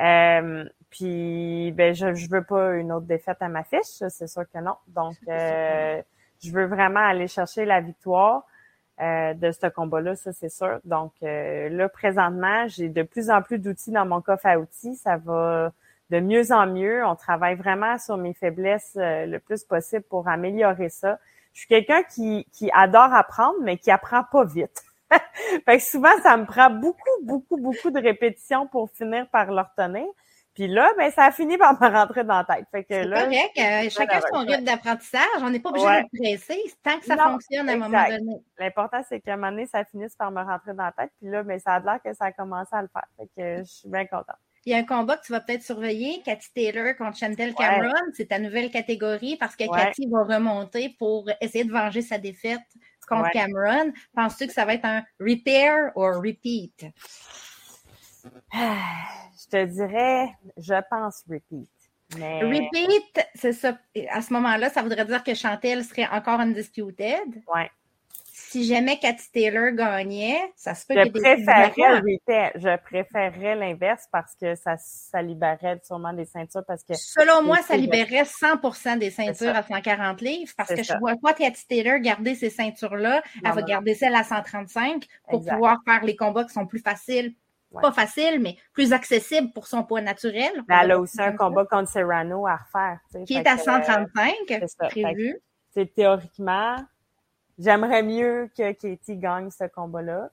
Euh, 0.00 0.64
puis, 0.90 1.72
ben, 1.72 1.94
je, 1.94 2.14
je 2.14 2.28
veux 2.28 2.42
pas 2.42 2.74
une 2.74 2.90
autre 2.90 3.06
défaite 3.06 3.38
à 3.40 3.48
ma 3.48 3.62
fiche, 3.62 4.02
c'est 4.08 4.26
sûr 4.26 4.42
que 4.52 4.58
non. 4.58 4.74
Donc, 4.88 5.14
euh, 5.28 6.02
je 6.42 6.50
veux 6.50 6.66
vraiment 6.66 7.00
aller 7.00 7.28
chercher 7.28 7.64
la 7.64 7.80
victoire 7.80 8.44
de 8.98 9.50
ce 9.52 9.66
combat-là, 9.66 10.16
ça 10.16 10.32
c'est 10.32 10.48
sûr. 10.48 10.80
Donc, 10.84 11.12
là, 11.20 11.86
présentement, 11.90 12.66
j'ai 12.66 12.88
de 12.88 13.02
plus 13.02 13.28
en 13.28 13.42
plus 13.42 13.58
d'outils 13.58 13.90
dans 13.90 14.06
mon 14.06 14.22
coffre 14.22 14.46
à 14.46 14.58
outils. 14.58 14.96
Ça 14.96 15.18
va 15.18 15.70
de 16.08 16.18
mieux 16.18 16.50
en 16.50 16.66
mieux. 16.66 17.04
On 17.04 17.14
travaille 17.14 17.56
vraiment 17.56 17.98
sur 17.98 18.16
mes 18.16 18.32
faiblesses 18.32 18.96
le 18.96 19.36
plus 19.36 19.64
possible 19.64 20.02
pour 20.08 20.28
améliorer 20.28 20.88
ça 20.88 21.18
je 21.56 21.60
suis 21.60 21.68
quelqu'un 21.68 22.02
qui, 22.02 22.46
qui 22.52 22.70
adore 22.74 23.14
apprendre, 23.14 23.56
mais 23.62 23.78
qui 23.78 23.90
apprend 23.90 24.22
pas 24.30 24.44
vite. 24.44 24.84
fait 25.64 25.78
que 25.78 25.82
souvent, 25.82 26.10
ça 26.22 26.36
me 26.36 26.44
prend 26.44 26.68
beaucoup, 26.68 26.98
beaucoup, 27.22 27.56
beaucoup 27.56 27.90
de 27.90 27.98
répétitions 27.98 28.66
pour 28.66 28.90
finir 28.90 29.26
par 29.30 29.50
le 29.50 29.62
retenir. 29.62 30.04
Puis 30.52 30.66
là, 30.66 30.92
ben, 30.98 31.10
ça 31.10 31.24
a 31.24 31.32
fini 31.32 31.56
par 31.56 31.80
me 31.80 31.88
rentrer 31.88 32.24
dans 32.24 32.36
la 32.36 32.44
tête. 32.44 32.66
Fait 32.70 32.84
que 32.84 33.08
là. 33.08 33.24
correct. 33.24 33.58
Euh, 33.58 33.88
chacun 33.88 34.20
son 34.30 34.40
rythme 34.40 34.64
d'apprentissage. 34.64 35.22
On 35.40 35.48
n'est 35.48 35.60
pas 35.60 35.70
obligé 35.70 35.86
de 35.86 36.02
de 36.02 36.22
presser 36.22 36.62
tant 36.82 36.98
que 36.98 37.06
ça 37.06 37.16
fonctionne 37.16 37.70
à 37.70 37.72
un 37.72 37.76
moment 37.78 38.04
donné. 38.04 38.42
L'important, 38.58 39.00
c'est 39.08 39.20
qu'à 39.20 39.32
un 39.32 39.36
moment 39.36 39.52
donné, 39.52 39.66
ça 39.66 39.82
finisse 39.86 40.14
par 40.14 40.30
me 40.30 40.42
rentrer 40.42 40.74
dans 40.74 40.84
la 40.84 40.92
tête. 40.92 41.12
Puis 41.18 41.30
là, 41.30 41.42
ben, 41.42 41.58
ça 41.58 41.72
a 41.72 41.80
l'air 41.80 42.00
que 42.04 42.12
ça 42.12 42.26
a 42.26 42.32
commencé 42.32 42.74
à 42.74 42.82
le 42.82 42.88
faire. 42.88 43.06
Fait 43.16 43.28
que 43.34 43.58
je 43.64 43.70
suis 43.70 43.88
bien 43.88 44.04
contente. 44.04 44.36
Il 44.66 44.72
y 44.72 44.74
a 44.74 44.78
un 44.78 44.84
combat 44.84 45.16
que 45.16 45.24
tu 45.24 45.30
vas 45.30 45.40
peut-être 45.40 45.62
surveiller, 45.62 46.20
Cathy 46.24 46.52
Taylor 46.52 46.96
contre 46.96 47.16
Chantel 47.16 47.54
Cameron. 47.54 48.10
C'est 48.14 48.26
ta 48.26 48.40
nouvelle 48.40 48.68
catégorie 48.72 49.36
parce 49.36 49.54
que 49.54 49.64
Cathy 49.64 50.08
va 50.10 50.24
remonter 50.24 50.94
pour 50.98 51.30
essayer 51.40 51.64
de 51.64 51.70
venger 51.70 52.02
sa 52.02 52.18
défaite 52.18 52.58
contre 53.08 53.30
Cameron. 53.30 53.92
Penses-tu 54.12 54.48
que 54.48 54.52
ça 54.52 54.64
va 54.64 54.74
être 54.74 54.84
un 54.84 55.04
repair 55.20 55.92
ou 55.94 56.00
repeat? 56.02 56.84
Je 58.52 59.48
te 59.48 59.64
dirais, 59.66 60.30
je 60.56 60.74
pense 60.90 61.22
repeat. 61.30 61.70
Mais... 62.18 62.42
Repeat, 62.42 63.20
c'est 63.36 63.52
ça. 63.52 63.78
À 64.10 64.20
ce 64.20 64.32
moment-là, 64.32 64.68
ça 64.70 64.82
voudrait 64.82 65.04
dire 65.04 65.22
que 65.22 65.34
Chantel 65.34 65.84
serait 65.84 66.08
encore 66.08 66.40
undisputed. 66.40 67.42
Oui 67.54 67.62
si 68.38 68.64
jamais 68.64 68.98
Cathy 68.98 69.32
Taylor 69.32 69.72
gagnait, 69.72 70.52
ça 70.56 70.74
se 70.74 70.84
peut 70.86 70.94
je 70.94 71.08
préférerais 71.08 72.52
Je 72.54 72.76
préférerais 72.82 73.56
l'inverse 73.56 74.06
parce 74.12 74.36
que 74.36 74.54
ça, 74.54 74.76
ça 74.76 75.22
libérerait 75.22 75.80
sûrement 75.82 76.12
des 76.12 76.26
ceintures 76.26 76.62
parce 76.66 76.84
que. 76.84 76.92
Selon 76.94 77.42
moi, 77.42 77.56
ça 77.62 77.78
libérerait 77.78 78.24
100% 78.24 78.98
des 78.98 79.10
ceintures 79.10 79.56
à 79.56 79.62
140 79.62 80.20
livres 80.20 80.52
parce 80.54 80.68
que 80.68 80.82
je 80.82 80.92
je 80.92 80.98
vois 80.98 81.14
pas 81.16 81.32
Cathy 81.32 81.66
Taylor 81.66 81.98
garder 81.98 82.34
ces 82.34 82.50
ceintures-là. 82.50 83.22
Elle 83.42 83.52
va 83.52 83.62
garder 83.62 83.94
celles 83.94 84.14
à 84.14 84.22
135 84.22 85.06
pour 85.30 85.42
pouvoir 85.42 85.78
faire 85.86 86.04
les 86.04 86.14
combats 86.14 86.44
qui 86.44 86.52
sont 86.52 86.66
plus 86.66 86.80
faciles. 86.80 87.34
Pas 87.80 87.92
faciles, 87.92 88.40
mais 88.40 88.56
plus 88.74 88.92
accessibles 88.92 89.52
pour 89.52 89.66
son 89.66 89.82
poids 89.82 90.02
naturel. 90.02 90.52
elle 90.68 90.90
a 90.90 91.00
aussi 91.00 91.20
un 91.20 91.32
combat 91.32 91.64
contre 91.64 91.90
Serrano 91.90 92.46
à 92.46 92.56
refaire. 92.56 92.98
Qui 93.26 93.34
est 93.34 93.48
à 93.48 93.56
135, 93.56 94.34
prévu. 94.90 95.38
C'est 95.72 95.94
théoriquement, 95.94 96.76
J'aimerais 97.58 98.02
mieux 98.02 98.50
que 98.56 98.72
Katie 98.72 99.16
gagne 99.16 99.50
ce 99.50 99.64
combat-là. 99.64 100.30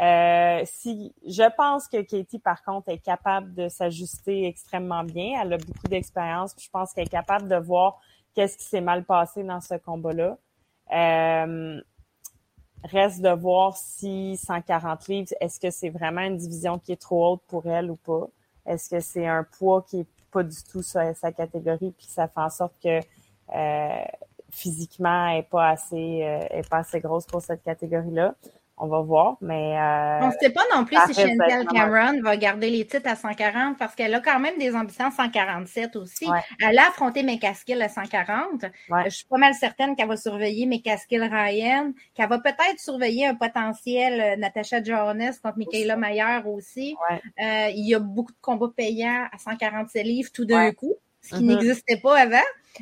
Euh, 0.00 0.62
si 0.64 1.14
je 1.24 1.48
pense 1.56 1.86
que 1.86 2.02
Katie, 2.02 2.40
par 2.40 2.64
contre, 2.64 2.88
est 2.88 2.98
capable 2.98 3.54
de 3.54 3.68
s'ajuster 3.68 4.46
extrêmement 4.46 5.04
bien. 5.04 5.40
Elle 5.40 5.52
a 5.52 5.58
beaucoup 5.58 5.86
d'expérience. 5.88 6.54
Je 6.58 6.68
pense 6.68 6.92
qu'elle 6.92 7.06
est 7.06 7.10
capable 7.10 7.48
de 7.48 7.56
voir 7.56 8.00
qu'est-ce 8.34 8.58
qui 8.58 8.64
s'est 8.64 8.80
mal 8.80 9.04
passé 9.04 9.44
dans 9.44 9.60
ce 9.60 9.74
combat-là. 9.74 10.36
Euh, 10.92 11.80
reste 12.82 13.22
de 13.22 13.30
voir 13.30 13.76
si 13.76 14.36
140 14.36 15.08
livres, 15.08 15.34
est-ce 15.40 15.60
que 15.60 15.70
c'est 15.70 15.90
vraiment 15.90 16.22
une 16.22 16.36
division 16.36 16.78
qui 16.78 16.92
est 16.92 17.00
trop 17.00 17.32
haute 17.32 17.42
pour 17.46 17.66
elle 17.66 17.90
ou 17.90 17.96
pas? 17.96 18.26
Est-ce 18.66 18.90
que 18.90 19.00
c'est 19.00 19.26
un 19.26 19.44
poids 19.44 19.82
qui 19.82 20.00
est 20.00 20.06
pas 20.30 20.42
du 20.42 20.62
tout 20.64 20.82
sa, 20.82 21.14
catégorie 21.32 21.92
puis 21.96 22.06
ça 22.06 22.26
fait 22.26 22.40
en 22.40 22.50
sorte 22.50 22.74
que 22.82 22.98
euh, 23.54 24.04
physiquement 24.54 25.28
elle 25.28 25.40
est 25.40 25.48
pas 25.48 25.70
assez 25.70 26.22
euh, 26.22 26.46
est 26.50 26.68
pas 26.68 26.78
assez 26.78 27.00
grosse 27.00 27.26
pour 27.26 27.42
cette 27.42 27.62
catégorie-là. 27.62 28.34
On 28.76 28.88
va 28.88 29.02
voir, 29.02 29.36
mais 29.40 29.78
euh, 29.78 30.20
on 30.20 30.26
ne 30.26 30.32
sait 30.40 30.50
pas 30.50 30.64
non 30.74 30.84
plus 30.84 30.96
si 31.06 31.14
Chantel 31.14 31.64
Cameron 31.72 32.20
va 32.22 32.36
garder 32.36 32.70
les 32.70 32.84
titres 32.84 33.08
à 33.08 33.14
140 33.14 33.78
parce 33.78 33.94
qu'elle 33.94 34.12
a 34.12 34.18
quand 34.18 34.40
même 34.40 34.58
des 34.58 34.74
ambitions 34.74 35.06
à 35.06 35.10
147 35.12 35.94
aussi. 35.94 36.26
Elle 36.60 36.76
a 36.78 36.88
affronté 36.88 37.22
McCaskill 37.22 37.80
à 37.82 37.88
140. 37.88 38.64
Je 39.04 39.10
suis 39.10 39.26
pas 39.26 39.38
mal 39.38 39.54
certaine 39.54 39.94
qu'elle 39.94 40.08
va 40.08 40.16
surveiller 40.16 40.66
McCaskill 40.66 41.22
Ryan, 41.22 41.92
qu'elle 42.14 42.28
va 42.28 42.40
peut-être 42.40 42.80
surveiller 42.80 43.28
un 43.28 43.36
potentiel 43.36 44.20
euh, 44.20 44.36
Natasha 44.36 44.82
Jones 44.82 45.30
contre 45.40 45.56
Michaela 45.56 45.96
Mayer 45.96 46.40
aussi. 46.44 46.96
Euh, 47.12 47.68
il 47.72 47.88
y 47.88 47.94
a 47.94 48.00
beaucoup 48.00 48.32
de 48.32 48.40
combats 48.40 48.72
payants 48.76 49.28
à 49.32 49.38
147 49.38 50.04
livres 50.04 50.30
tout 50.34 50.46
d'un 50.46 50.72
coup, 50.72 50.96
ce 51.22 51.36
qui 51.36 51.44
mm-hmm. 51.44 51.46
n'existait 51.46 52.00
pas 52.02 52.18
avant. 52.18 52.38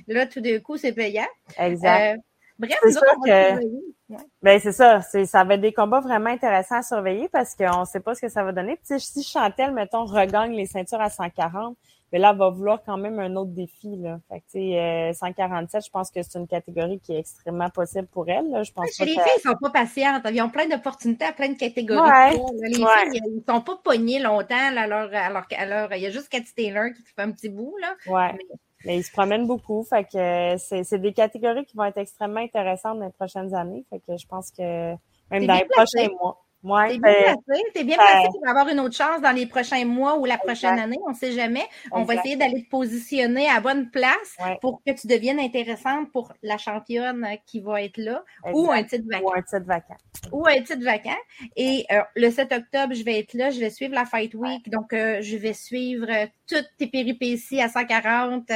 Là, 0.06 0.26
tout 0.26 0.40
d'un 0.40 0.58
coup, 0.60 0.76
c'est 0.76 0.92
payant. 0.92 1.26
Exact. 1.58 2.16
Euh, 2.16 2.20
bref, 2.58 2.78
c'est 2.82 2.92
sûr 2.92 3.02
que... 3.24 4.16
Ben, 4.42 4.60
c'est 4.60 4.72
ça. 4.72 5.00
ça 5.00 5.44
va 5.44 5.54
être 5.54 5.60
des 5.60 5.72
combats 5.72 6.00
vraiment 6.00 6.30
intéressants 6.30 6.76
à 6.76 6.82
surveiller 6.82 7.28
parce 7.30 7.54
qu'on 7.54 7.80
ne 7.80 7.84
sait 7.86 8.00
pas 8.00 8.14
ce 8.14 8.20
que 8.20 8.28
ça 8.28 8.44
va 8.44 8.52
donner. 8.52 8.76
Puis, 8.76 9.00
si 9.00 9.22
Chantel, 9.22 9.72
mettons, 9.72 10.04
regagne 10.04 10.52
les 10.52 10.66
ceintures 10.66 11.00
à 11.00 11.08
140, 11.08 11.76
mais 12.12 12.18
ben 12.18 12.22
là, 12.24 12.30
elle 12.32 12.38
va 12.38 12.50
vouloir 12.50 12.82
quand 12.84 12.98
même 12.98 13.18
un 13.20 13.34
autre 13.36 13.52
défi. 13.52 13.96
Là. 13.96 14.20
Fait 14.28 14.42
que, 14.52 15.16
147, 15.16 15.74
euh, 15.74 15.82
je 15.82 15.90
pense 15.90 16.10
que 16.10 16.22
c'est 16.22 16.38
une 16.38 16.46
catégorie 16.46 17.00
qui 17.00 17.14
est 17.14 17.20
extrêmement 17.20 17.70
possible 17.70 18.06
pour 18.06 18.28
elle. 18.28 18.50
Là. 18.50 18.62
Je 18.64 18.70
pense 18.70 18.98
les 19.00 19.06
filles, 19.06 19.22
ils 19.38 19.40
sont 19.40 19.56
pas 19.58 19.70
patientes. 19.70 20.22
Ils 20.30 20.42
ont 20.42 20.50
plein 20.50 20.68
d'opportunités 20.68 21.24
à 21.24 21.32
plein 21.32 21.48
de 21.48 21.56
catégories. 21.56 22.36
Les 22.64 22.74
filles, 22.74 22.84
ils 23.14 23.42
sont 23.48 23.62
pas 23.62 23.80
pognés 23.82 24.18
longtemps. 24.18 24.70
Là, 24.72 24.82
alors, 24.82 25.08
alors, 25.10 25.44
alors, 25.56 25.94
il 25.94 26.02
y 26.02 26.06
a 26.06 26.10
juste 26.10 26.28
Cathy 26.28 26.52
Taylor 26.54 26.90
qui 26.94 27.02
fait 27.02 27.22
un 27.22 27.30
petit 27.30 27.48
bout. 27.48 27.74
Là. 27.80 27.94
Ouais. 28.06 28.38
Mais 28.84 28.98
ils 28.98 29.04
se 29.04 29.12
promènent 29.12 29.46
beaucoup. 29.46 29.84
Fait 29.84 30.04
que 30.04 30.54
euh, 30.54 30.56
c'est 30.58 30.98
des 30.98 31.12
catégories 31.12 31.64
qui 31.64 31.76
vont 31.76 31.84
être 31.84 31.98
extrêmement 31.98 32.40
intéressantes 32.40 32.98
dans 32.98 33.06
les 33.06 33.12
prochaines 33.12 33.54
années. 33.54 33.84
Fait 33.90 34.00
que 34.00 34.16
je 34.16 34.26
pense 34.26 34.50
que 34.50 34.94
même 35.30 35.46
dans 35.46 35.54
les 35.54 35.64
prochains 35.64 36.08
mois. 36.20 36.38
Ouais, 36.62 36.90
t'es 36.90 36.98
bien 36.98 37.34
placé, 37.44 37.62
t'es 37.74 37.84
bien 37.84 37.96
placé 37.96 38.28
pour 38.32 38.48
avoir 38.48 38.68
une 38.68 38.78
autre 38.78 38.96
chance 38.96 39.20
dans 39.20 39.32
les 39.32 39.46
prochains 39.46 39.84
mois 39.84 40.18
ou 40.18 40.24
la 40.24 40.38
prochaine 40.38 40.78
année, 40.78 40.98
on 41.04 41.10
ne 41.10 41.16
sait 41.16 41.32
jamais. 41.32 41.66
On 41.90 42.04
va 42.04 42.14
essayer 42.14 42.36
d'aller 42.36 42.62
te 42.64 42.68
positionner 42.68 43.48
à 43.48 43.60
bonne 43.60 43.90
place 43.90 44.36
pour 44.60 44.80
que 44.86 44.92
tu 44.92 45.06
deviennes 45.08 45.40
intéressante 45.40 46.12
pour 46.12 46.32
la 46.42 46.58
championne 46.58 47.26
qui 47.46 47.60
va 47.60 47.82
être 47.82 47.98
là 47.98 48.24
ou 48.52 48.70
un 48.70 48.84
titre 48.84 49.04
vacant. 49.10 49.24
Ou 49.24 49.32
un 49.34 49.42
titre 49.42 49.66
vacant. 49.66 49.96
Ou 50.30 50.46
un 50.46 50.62
titre 50.62 50.84
vacant. 50.84 51.10
Et 51.56 51.84
euh, 51.90 52.02
le 52.14 52.30
7 52.30 52.52
octobre, 52.52 52.94
je 52.94 53.04
vais 53.04 53.18
être 53.18 53.34
là, 53.34 53.50
je 53.50 53.58
vais 53.58 53.70
suivre 53.70 53.94
la 53.94 54.04
Fight 54.04 54.34
Week, 54.34 54.68
donc 54.70 54.92
euh, 54.92 55.20
je 55.20 55.36
vais 55.36 55.54
suivre 55.54 56.06
euh, 56.08 56.26
toutes 56.46 56.68
tes 56.78 56.86
péripéties 56.86 57.60
à 57.60 57.68
140. 57.68 58.50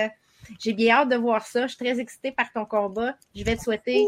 J'ai 0.60 0.72
bien 0.72 0.96
hâte 0.98 1.08
de 1.08 1.16
voir 1.16 1.44
ça. 1.44 1.62
Je 1.62 1.74
suis 1.74 1.84
très 1.84 1.98
excitée 1.98 2.30
par 2.30 2.52
ton 2.52 2.64
combat. 2.64 3.16
Je 3.34 3.42
vais 3.42 3.56
te 3.56 3.62
souhaiter 3.62 4.06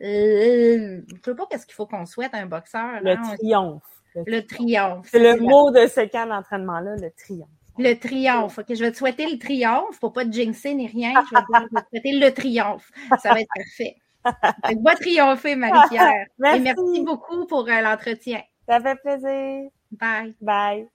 euh, 0.00 1.02
je 1.08 1.14
ne 1.14 1.22
sais 1.24 1.34
pas 1.34 1.46
qu'est-ce 1.50 1.66
qu'il 1.66 1.74
faut 1.74 1.86
qu'on 1.86 2.06
souhaite 2.06 2.34
à 2.34 2.38
un 2.38 2.46
boxeur. 2.46 3.00
Le 3.02 3.14
triomphe. 3.36 3.82
Le, 4.14 4.40
triomphe. 4.40 5.08
C'est 5.10 5.18
le 5.18 5.40
mot 5.40 5.70
de 5.70 5.86
ce 5.86 6.00
camp 6.08 6.26
d'entraînement-là, 6.26 6.96
le 6.96 7.10
triomphe. 7.10 7.48
Le 7.78 7.94
triomphe. 7.94 8.58
je 8.68 8.82
vais 8.82 8.90
te 8.90 8.96
souhaiter 8.96 9.30
le 9.30 9.38
triomphe 9.38 10.00
pour 10.00 10.12
pas 10.12 10.24
te 10.24 10.32
jinxer 10.32 10.74
ni 10.74 10.88
rien. 10.88 11.12
Je 11.30 11.36
vais, 11.36 11.80
te 11.82 11.86
souhaiter 11.90 12.12
le 12.18 12.32
triomphe. 12.32 12.90
Ça 13.22 13.32
va 13.32 13.40
être 13.40 13.48
parfait. 13.54 13.96
va 14.82 14.94
triompher, 14.96 15.54
Marie-Pierre. 15.54 16.26
merci. 16.38 16.58
Et 16.58 16.62
merci 16.62 17.04
beaucoup 17.04 17.46
pour 17.46 17.68
euh, 17.68 17.80
l'entretien. 17.80 18.42
Ça 18.68 18.80
fait 18.80 18.96
plaisir. 18.96 19.70
Bye. 19.92 20.34
Bye. 20.40 20.88